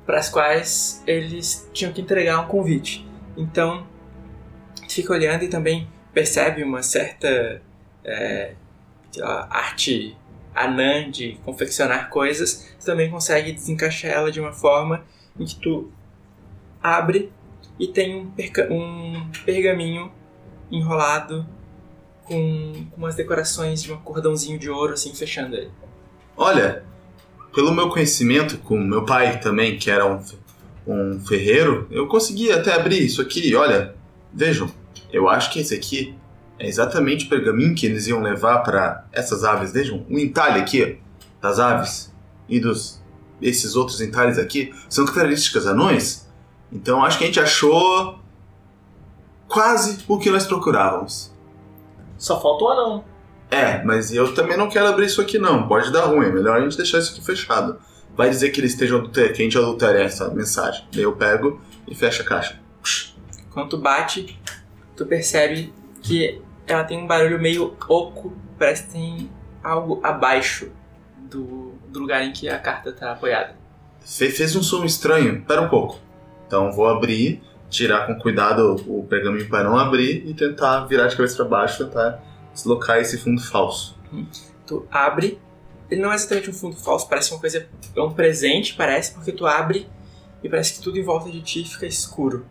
[0.05, 3.07] para as quais eles tinham que entregar um convite.
[3.37, 3.87] Então,
[4.89, 7.61] fica olhando e também percebe uma certa
[8.03, 8.53] é,
[9.77, 10.17] sei
[10.53, 15.03] arte anã de confeccionar coisas, tu também consegue desencaixar ela de uma forma
[15.39, 15.91] em que tu
[16.81, 17.31] abre
[17.79, 18.31] e tem um,
[18.69, 20.11] um pergaminho
[20.71, 21.45] enrolado
[22.23, 25.71] com, com umas decorações de um cordãozinho de ouro, assim, fechando ele.
[26.37, 26.83] Olha,
[27.53, 30.23] pelo meu conhecimento com meu pai também, que era um,
[30.87, 33.55] um ferreiro, eu consegui até abrir isso aqui.
[33.55, 33.95] Olha,
[34.33, 34.69] vejam,
[35.11, 36.15] eu acho que esse aqui
[36.59, 39.71] é exatamente o pergaminho que eles iam levar para essas aves.
[39.71, 42.13] Vejam, o entalhe aqui ó, das aves
[42.47, 43.01] e dos
[43.41, 46.29] esses outros entalhes aqui são características anões.
[46.71, 48.19] Então acho que a gente achou
[49.47, 51.33] quase o que nós procurávamos.
[52.17, 53.05] Só falta o anão.
[53.51, 55.67] É, mas eu também não quero abrir isso aqui não.
[55.67, 56.25] Pode dar ruim.
[56.25, 57.77] É melhor a gente deixar isso aqui fechado.
[58.15, 59.33] Vai dizer que eles estejam adulter...
[59.33, 60.85] que a gente adultera essa mensagem.
[60.91, 62.59] Daí eu pego e fecho a caixa.
[63.51, 64.39] Quando tu bate,
[64.95, 65.73] tu percebe
[66.03, 69.29] que ela tem um barulho meio oco, parece que tem
[69.63, 70.69] algo abaixo
[71.17, 73.55] do, do lugar em que a carta tá apoiada.
[74.05, 75.41] Fe- fez um som estranho.
[75.43, 75.97] Pera um pouco.
[76.45, 81.15] Então vou abrir, tirar com cuidado o pergaminho para não abrir e tentar virar de
[81.15, 82.21] cabeça para baixo, tentar
[82.53, 83.97] deslocar esse fundo falso.
[84.67, 85.39] Tu abre,
[85.89, 89.31] ele não é exatamente um fundo falso, parece uma coisa, é um presente, parece, porque
[89.31, 89.87] tu abre
[90.43, 92.45] e parece que tudo em volta de ti fica escuro.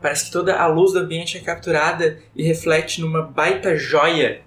[0.00, 4.42] Parece que toda a luz do ambiente é capturada e reflete numa baita joia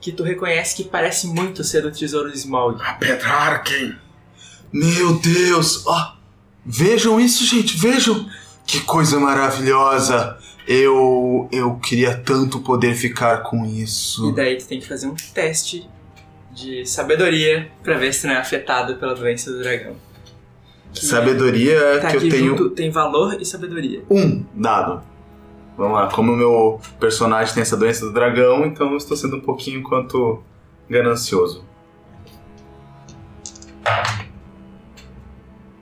[0.00, 2.80] que tu reconhece que parece muito ser do tesouro de Smaug.
[2.82, 3.96] A pedra Arken.
[4.72, 5.86] Meu Deus!
[5.86, 6.16] Ó,
[6.64, 8.28] vejam isso, gente, vejam!
[8.66, 10.38] Que coisa maravilhosa!
[10.66, 14.30] Eu eu queria tanto poder ficar com isso.
[14.30, 15.88] E daí tu tem que fazer um teste
[16.50, 19.96] de sabedoria pra ver se não é afetado pela doença do dragão.
[20.94, 24.04] Que Sabedoria tá que eu tenho junto, tem valor e sabedoria.
[24.08, 25.02] um dado.
[25.76, 29.36] Vamos lá, como o meu personagem tem essa doença do dragão, então eu estou sendo
[29.36, 30.40] um pouquinho quanto
[30.88, 31.64] ganancioso.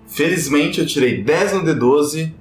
[0.06, 2.32] Felizmente eu tirei 10 no D12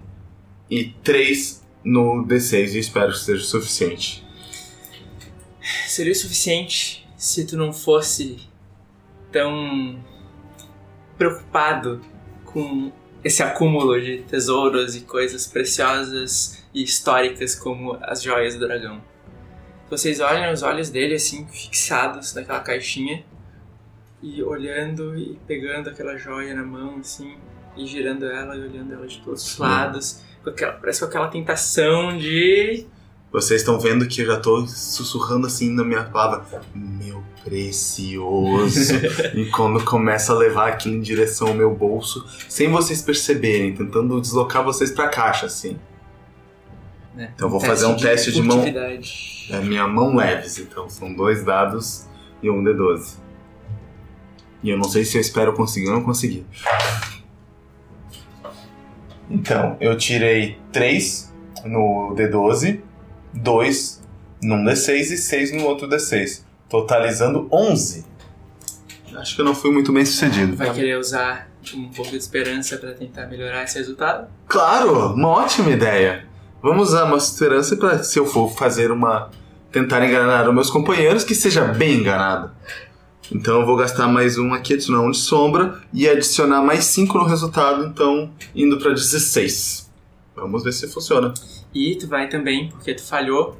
[0.70, 4.26] e 3 no D6 e espero que seja o suficiente.
[5.88, 8.40] Seria o suficiente se tu não fosse
[9.32, 10.00] tão
[11.18, 12.02] preocupado
[12.54, 12.92] com
[13.24, 19.02] esse acúmulo de tesouros e coisas preciosas e históricas como as joias do dragão.
[19.90, 23.24] Vocês olham os olhos dele assim, fixados naquela caixinha
[24.22, 27.38] e olhando e pegando aquela joia na mão assim
[27.76, 31.28] e girando ela e olhando ela de todos os lados, com aquela, parece com aquela
[31.28, 32.86] tentação de
[33.32, 38.94] Vocês estão vendo que eu já tô sussurrando assim na minha palavra, meu precioso.
[39.34, 44.20] e quando começa a levar aquilo em direção ao meu bolso, sem vocês perceberem, tentando
[44.20, 45.80] deslocar vocês pra caixa, assim.
[47.16, 48.66] né, Então eu vou fazer um teste de mão-.
[48.66, 52.06] É minha mão leves, então são dois dados
[52.44, 53.16] e um D12.
[54.64, 56.46] E eu não sei se eu espero conseguir ou não conseguir.
[59.30, 62.82] Então, eu tirei 3 no D12,
[63.34, 64.02] 2
[64.42, 66.44] num D6 e 6 no outro D6.
[66.70, 68.06] Totalizando 11.
[69.16, 70.56] Acho que eu não fui muito bem sucedido.
[70.56, 74.28] Vai querer usar um pouco de esperança pra tentar melhorar esse resultado?
[74.48, 76.26] Claro, uma ótima ideia.
[76.62, 79.30] Vamos usar uma esperança para se eu for fazer uma
[79.72, 82.52] tentar enganar os meus companheiros que seja bem enganado.
[83.32, 87.18] Então eu vou gastar mais um aqui, adicionar um de sombra e adicionar mais 5
[87.18, 89.90] no resultado, então indo para 16.
[90.36, 91.34] Vamos ver se funciona.
[91.74, 93.58] E tu vai também, porque tu falhou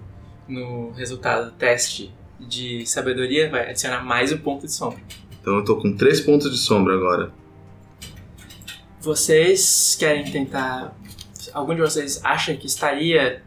[0.48, 5.00] no resultado do teste de sabedoria, vai adicionar mais um ponto de sombra.
[5.40, 7.32] Então eu tô com 3 pontos de sombra agora.
[9.00, 10.96] Vocês querem tentar.
[11.54, 13.42] Algum de vocês acha que estaria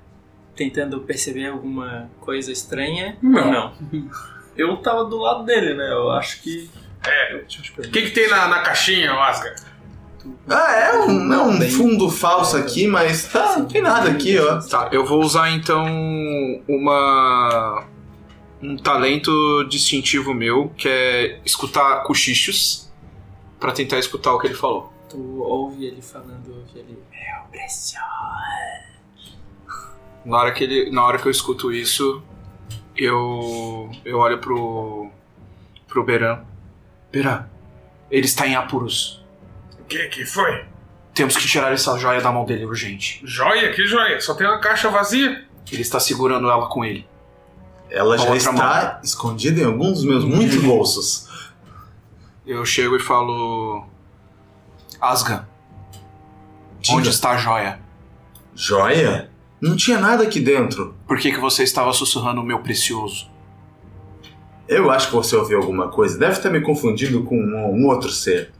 [0.56, 3.16] tentando perceber alguma coisa estranha?
[3.22, 3.46] Não.
[3.46, 3.74] Ou não?
[4.56, 5.90] Eu tava do lado dele, né?
[5.90, 6.70] Eu acho que.
[7.04, 7.36] É.
[7.36, 9.54] O que, que tem na, na caixinha, Oscar?
[10.48, 14.60] Ah, é um, é um fundo falso aqui, mas tá, não tem nada aqui, ó.
[14.60, 15.86] Tá, eu vou usar então
[16.68, 17.84] uma
[18.62, 22.90] um talento distintivo meu, que é escutar cochichos
[23.60, 24.92] pra tentar escutar o que ele falou.
[25.08, 26.98] Tu ouve ele falando que ele.
[27.10, 28.04] Meu precioso.
[30.24, 32.22] Na hora que ele, na hora que eu escuto isso,
[32.96, 35.10] eu eu olho pro
[35.86, 36.40] pro Beran.
[37.12, 37.46] Beran,
[38.10, 39.23] ele está em apuros.
[39.94, 40.64] O que que foi?
[41.14, 43.20] Temos que tirar essa joia da mão dele urgente.
[43.24, 43.72] Joia?
[43.72, 44.20] Que joia?
[44.20, 45.44] Só tem uma caixa vazia.
[45.70, 47.06] Ele está segurando ela com ele.
[47.88, 51.28] Ela já está escondida em algum dos meus muitos bolsos.
[52.44, 53.86] Eu chego e falo:
[55.00, 55.48] Asga,
[56.80, 56.96] Diga.
[56.96, 57.78] onde está a joia?
[58.52, 59.30] Joia?
[59.60, 60.96] Não tinha nada aqui dentro.
[61.06, 63.30] Por que, que você estava sussurrando o meu precioso?
[64.66, 66.18] Eu acho que você ouviu alguma coisa.
[66.18, 68.53] Deve ter me confundido com um, um outro ser.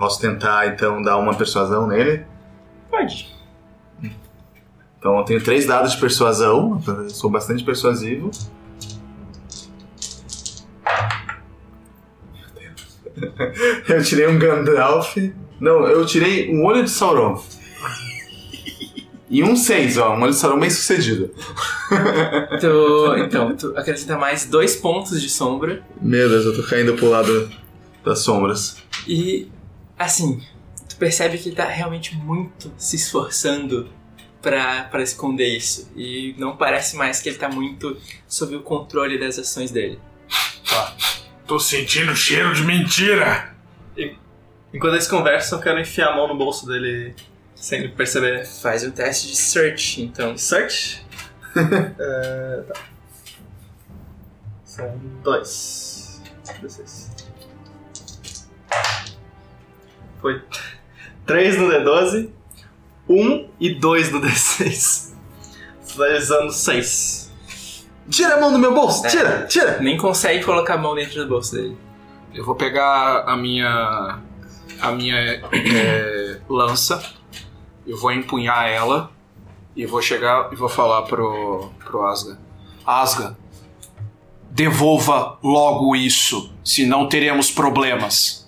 [0.00, 2.24] Posso tentar, então, dar uma persuasão nele?
[2.90, 3.28] Pode.
[4.98, 8.30] Então eu tenho três dados de persuasão, sou bastante persuasivo.
[13.86, 15.18] Eu tirei um Gandalf.
[15.60, 17.42] Não, eu tirei um olho de Sauron.
[19.28, 21.30] E um 6, ó, um olho de Sauron bem sucedido.
[22.60, 25.82] Tu, então, tu acrescenta mais dois pontos de sombra.
[26.00, 27.50] Meu Deus, eu tô caindo pro lado
[28.02, 28.78] das sombras.
[29.06, 29.50] E,
[30.04, 30.42] assim,
[30.88, 33.90] tu percebe que ele tá realmente muito se esforçando
[34.40, 35.90] pra, pra esconder isso.
[35.94, 37.96] E não parece mais que ele tá muito
[38.26, 40.00] sob o controle das ações dele.
[41.46, 43.54] Tô sentindo cheiro de mentira.
[44.72, 47.14] Enquanto eles conversam, eu quero enfiar a mão no bolso dele
[47.54, 48.46] sem ele perceber.
[48.46, 50.36] Faz um teste de search, então.
[50.36, 51.04] Search?
[51.98, 52.80] É, tá.
[54.64, 56.22] São dois.
[56.62, 57.09] D6.
[60.20, 60.42] Foi
[61.26, 62.30] 3 no D12,
[63.08, 65.12] 1 e 2 no D6.
[65.84, 67.30] Finalizando 6.
[68.08, 69.08] Tira a mão do meu bolso, É.
[69.08, 69.78] tira, tira!
[69.80, 71.76] Nem consegue colocar a mão dentro do bolso dele.
[72.34, 74.18] Eu vou pegar a minha
[74.80, 77.02] a minha é, lança,
[77.86, 79.10] eu vou empunhar ela
[79.76, 82.38] e vou chegar e vou falar pro pro Asga.
[82.86, 83.36] Asga,
[84.50, 88.39] devolva logo isso, senão teremos problemas.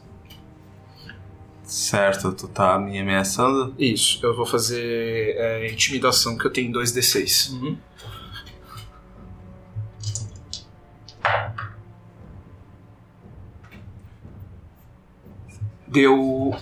[1.72, 3.74] Certo, tu tá me ameaçando?
[3.78, 7.50] Isso, eu vou fazer é, intimidação que eu tenho 2d6.
[7.50, 7.78] Uhum.
[15.88, 16.54] Deu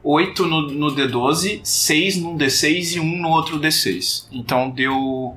[0.00, 4.28] 8 no, no D12, 6 num D6 e 1 no outro D6.
[4.30, 5.36] Então deu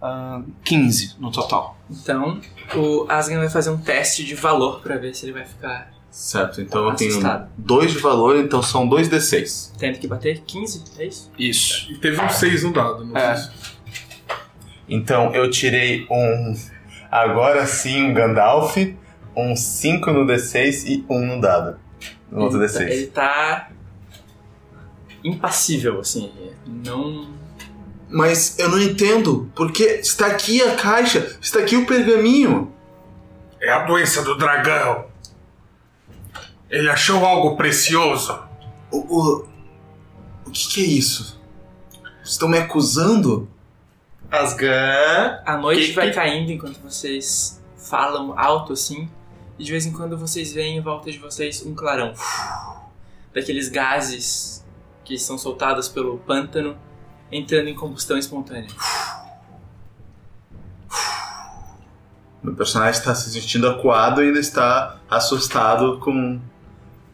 [0.00, 1.76] ah, 15 no total.
[1.90, 2.40] Então,
[2.76, 6.60] o Asgan vai fazer um teste de valor pra ver se ele vai ficar Certo,
[6.60, 7.48] então eu tenho Assustado.
[7.56, 9.72] dois de valor, então são dois D6.
[9.78, 11.30] tendo que bater 15, é isso?
[11.38, 11.90] Isso.
[11.90, 13.34] E teve um 6 no dado, não É.
[13.34, 13.50] sei se-
[14.88, 16.54] Então eu tirei um.
[17.10, 18.76] Agora sim, um Gandalf,
[19.34, 21.78] um 5 no D6 e um no dado.
[22.30, 22.90] No outro Ele tá- D6.
[22.92, 23.68] Ele tá
[25.24, 26.30] impassível, assim.
[26.66, 27.30] Não.
[28.10, 32.70] Mas eu não entendo, porque está aqui a caixa, está aqui o pergaminho.
[33.60, 35.06] É a doença do dragão.
[36.72, 38.42] Ele achou algo precioso.
[38.90, 39.48] O, o,
[40.46, 41.40] o que, que é isso?
[42.24, 43.48] Estão me acusando?
[44.30, 45.42] Asgan.
[45.44, 49.08] A noite Que- vai que- caindo enquanto vocês falam alto assim.
[49.58, 52.14] E de vez em quando vocês veem em volta de vocês um clarão.
[53.34, 54.64] Daqueles gases
[55.04, 56.76] que são soltados pelo pântano
[57.30, 58.70] entrando em combustão espontânea.
[62.42, 66.40] Meu personagem está se sentindo acuado e ainda está assustado com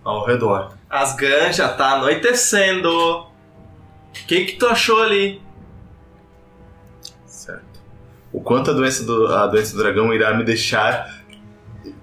[0.08, 0.72] ao redor.
[0.88, 2.90] Asgan já tá anoitecendo.
[2.90, 3.26] O
[4.26, 5.40] que que tu achou ali?
[7.26, 7.80] Certo.
[8.32, 11.18] O quanto a doença do, a doença do dragão irá me deixar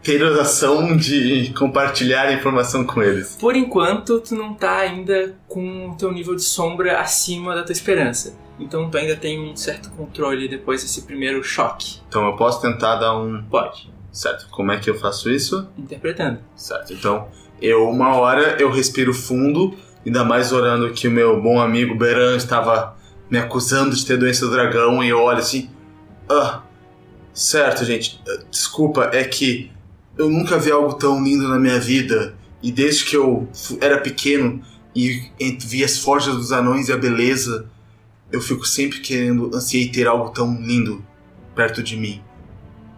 [0.02, 3.36] ter a ação de compartilhar a informação com eles.
[3.40, 7.74] Por enquanto, tu não tá ainda com o teu nível de sombra acima da tua
[7.74, 8.36] esperança.
[8.60, 12.00] Então tu ainda tem um certo controle depois desse primeiro choque.
[12.08, 13.44] Então eu posso tentar dar um.
[13.44, 13.94] Pode.
[14.12, 14.48] Certo.
[14.50, 15.68] Como é que eu faço isso?
[15.78, 16.40] Interpretando.
[16.56, 16.94] Certo.
[16.94, 17.28] Então,
[17.62, 19.76] eu, uma hora, eu respiro fundo,
[20.06, 22.96] ainda mais orando que o meu bom amigo Beran estava
[23.30, 25.70] me acusando de ter doença do dragão, e eu olho assim.
[26.30, 26.62] Ah,
[27.34, 28.22] certo, gente.
[28.28, 29.72] ah, Desculpa, é que
[30.18, 33.48] eu nunca vi algo tão lindo na minha vida, e desde que eu
[33.82, 34.62] era pequeno
[34.96, 35.30] e
[35.62, 37.70] vi as forjas dos anões e a beleza,
[38.32, 41.04] eu fico sempre querendo, ansiei ter algo tão lindo
[41.54, 42.22] perto de mim.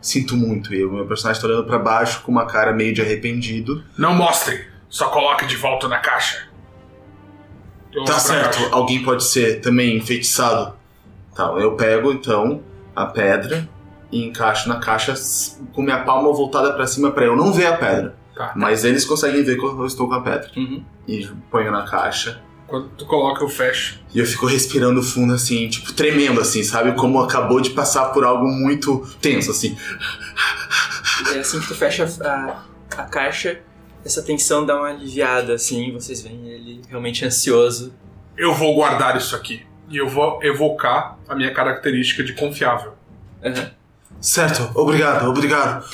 [0.01, 3.01] Sinto muito, e o meu personagem está olhando pra baixo com uma cara meio de
[3.01, 3.83] arrependido.
[3.97, 6.47] Não mostre, só coloque de volta na caixa.
[7.93, 8.69] Eu Tá certo, caixa.
[8.75, 10.75] alguém pode ser também enfeitiçado.
[11.35, 12.61] Tá, eu pego então
[12.95, 13.67] a pedra
[14.11, 15.13] e encaixo na caixa
[15.73, 18.15] com minha palma voltada pra cima pra eu não ver a pedra.
[18.35, 18.53] Tá.
[18.55, 20.49] Mas eles conseguem ver que eu estou com a pedra.
[20.55, 20.83] Uhum.
[21.07, 22.41] E ponho na caixa.
[22.67, 23.99] Quando tu coloca, eu fecho.
[24.13, 26.91] E eu fico respirando fundo assim, tipo, tremendo assim, sabe?
[26.93, 29.77] Como acabou de passar por algo muito tenso, assim.
[31.33, 32.63] E assim que tu fecha a,
[32.97, 33.61] a caixa,
[34.03, 37.93] essa tensão dá uma aliviada, assim, vocês veem ele realmente ansioso.
[38.37, 39.65] Eu vou guardar isso aqui.
[39.89, 42.93] E eu vou evocar a minha característica de confiável.
[43.43, 43.71] Aham.
[44.19, 45.87] Certo, obrigado, obrigado.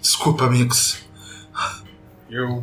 [0.00, 1.04] Desculpa, amigos.
[2.30, 2.62] Eu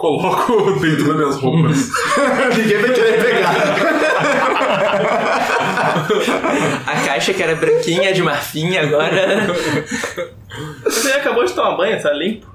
[0.00, 1.90] coloco dentro das minhas roupas.
[2.56, 3.54] Ninguém vai querer pegar.
[6.86, 9.46] A caixa que era branquinha de marfim agora.
[10.84, 12.48] Você acabou de tomar banho, tá limpo?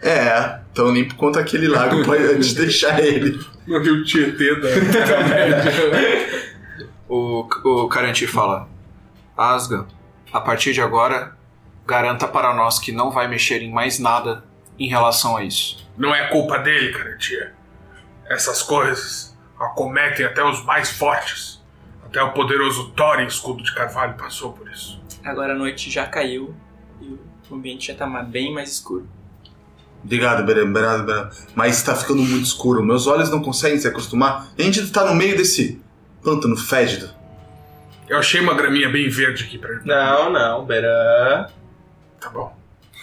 [0.00, 3.40] É, Tão limpo quanto aquele lago pode deixar ele.
[3.66, 4.68] No Rio Tietê da.
[7.08, 8.68] O, o Karantir fala:
[9.36, 9.86] Asga,
[10.32, 11.32] a partir de agora,
[11.84, 14.44] garanta para nós que não vai mexer em mais nada
[14.78, 15.86] em relação a isso.
[15.96, 17.52] Não é culpa dele, Karantia.
[18.28, 21.62] Essas coisas acometem até os mais fortes.
[22.04, 25.00] Até o poderoso Thorin Escudo de Carvalho passou por isso.
[25.24, 26.54] Agora a noite já caiu
[27.00, 27.16] e
[27.50, 29.08] o ambiente já tá ma- bem mais escuro.
[30.04, 31.28] Obrigado, obrigado, Berê.
[31.54, 32.82] Mas tá ficando muito escuro.
[32.84, 34.46] Meus olhos não conseguem se acostumar.
[34.56, 35.80] A gente tá no meio desse
[36.22, 37.10] pântano fédido.
[38.08, 39.80] Eu achei uma graminha bem verde aqui pra ele.
[39.84, 41.48] Não, não, Beran.
[42.20, 42.56] Tá bom.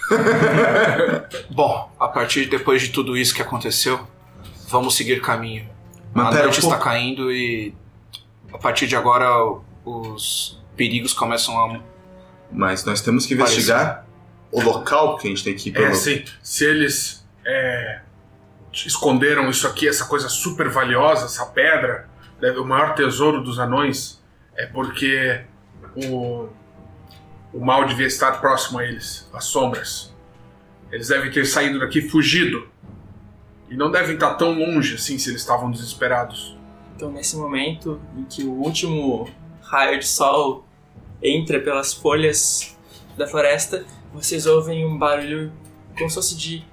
[1.49, 3.99] Bom, a partir de depois de tudo isso que aconteceu,
[4.68, 5.68] vamos seguir caminho.
[6.14, 6.68] Mas a pera, noite pô.
[6.68, 7.74] está caindo e
[8.54, 9.28] a partir de agora
[9.86, 11.80] os perigos começam a.
[12.51, 14.06] Mas nós temos que investigar
[14.51, 15.91] o local que a gente tem que ir É pelo...
[15.91, 18.01] assim, se eles é,
[18.86, 22.08] esconderam isso aqui, essa coisa super valiosa, essa pedra,
[22.58, 24.22] o maior tesouro dos anões,
[24.56, 25.41] é porque
[25.95, 26.47] o,
[27.54, 30.14] o mal devia estar próximo a eles, as sombras.
[30.91, 32.68] Eles devem ter saído daqui fugido.
[33.70, 36.58] E não devem estar tão longe assim se eles estavam desesperados.
[36.95, 39.30] Então, nesse momento em que o último
[39.62, 40.66] raio de sol
[41.22, 42.78] entra pelas folhas
[43.18, 45.51] da floresta, vocês ouvem um barulho
[45.97, 46.66] como se fosse de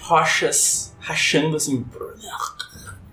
[0.00, 1.86] rochas rachando assim.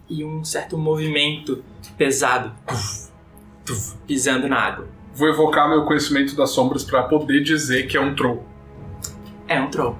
[0.09, 1.63] E um certo movimento
[1.97, 2.53] pesado
[4.07, 4.98] pisando na água.
[5.19, 8.41] Vou evocar meu conhecimento das sombras para poder dizer que é um troll.
[9.49, 9.97] É um troll.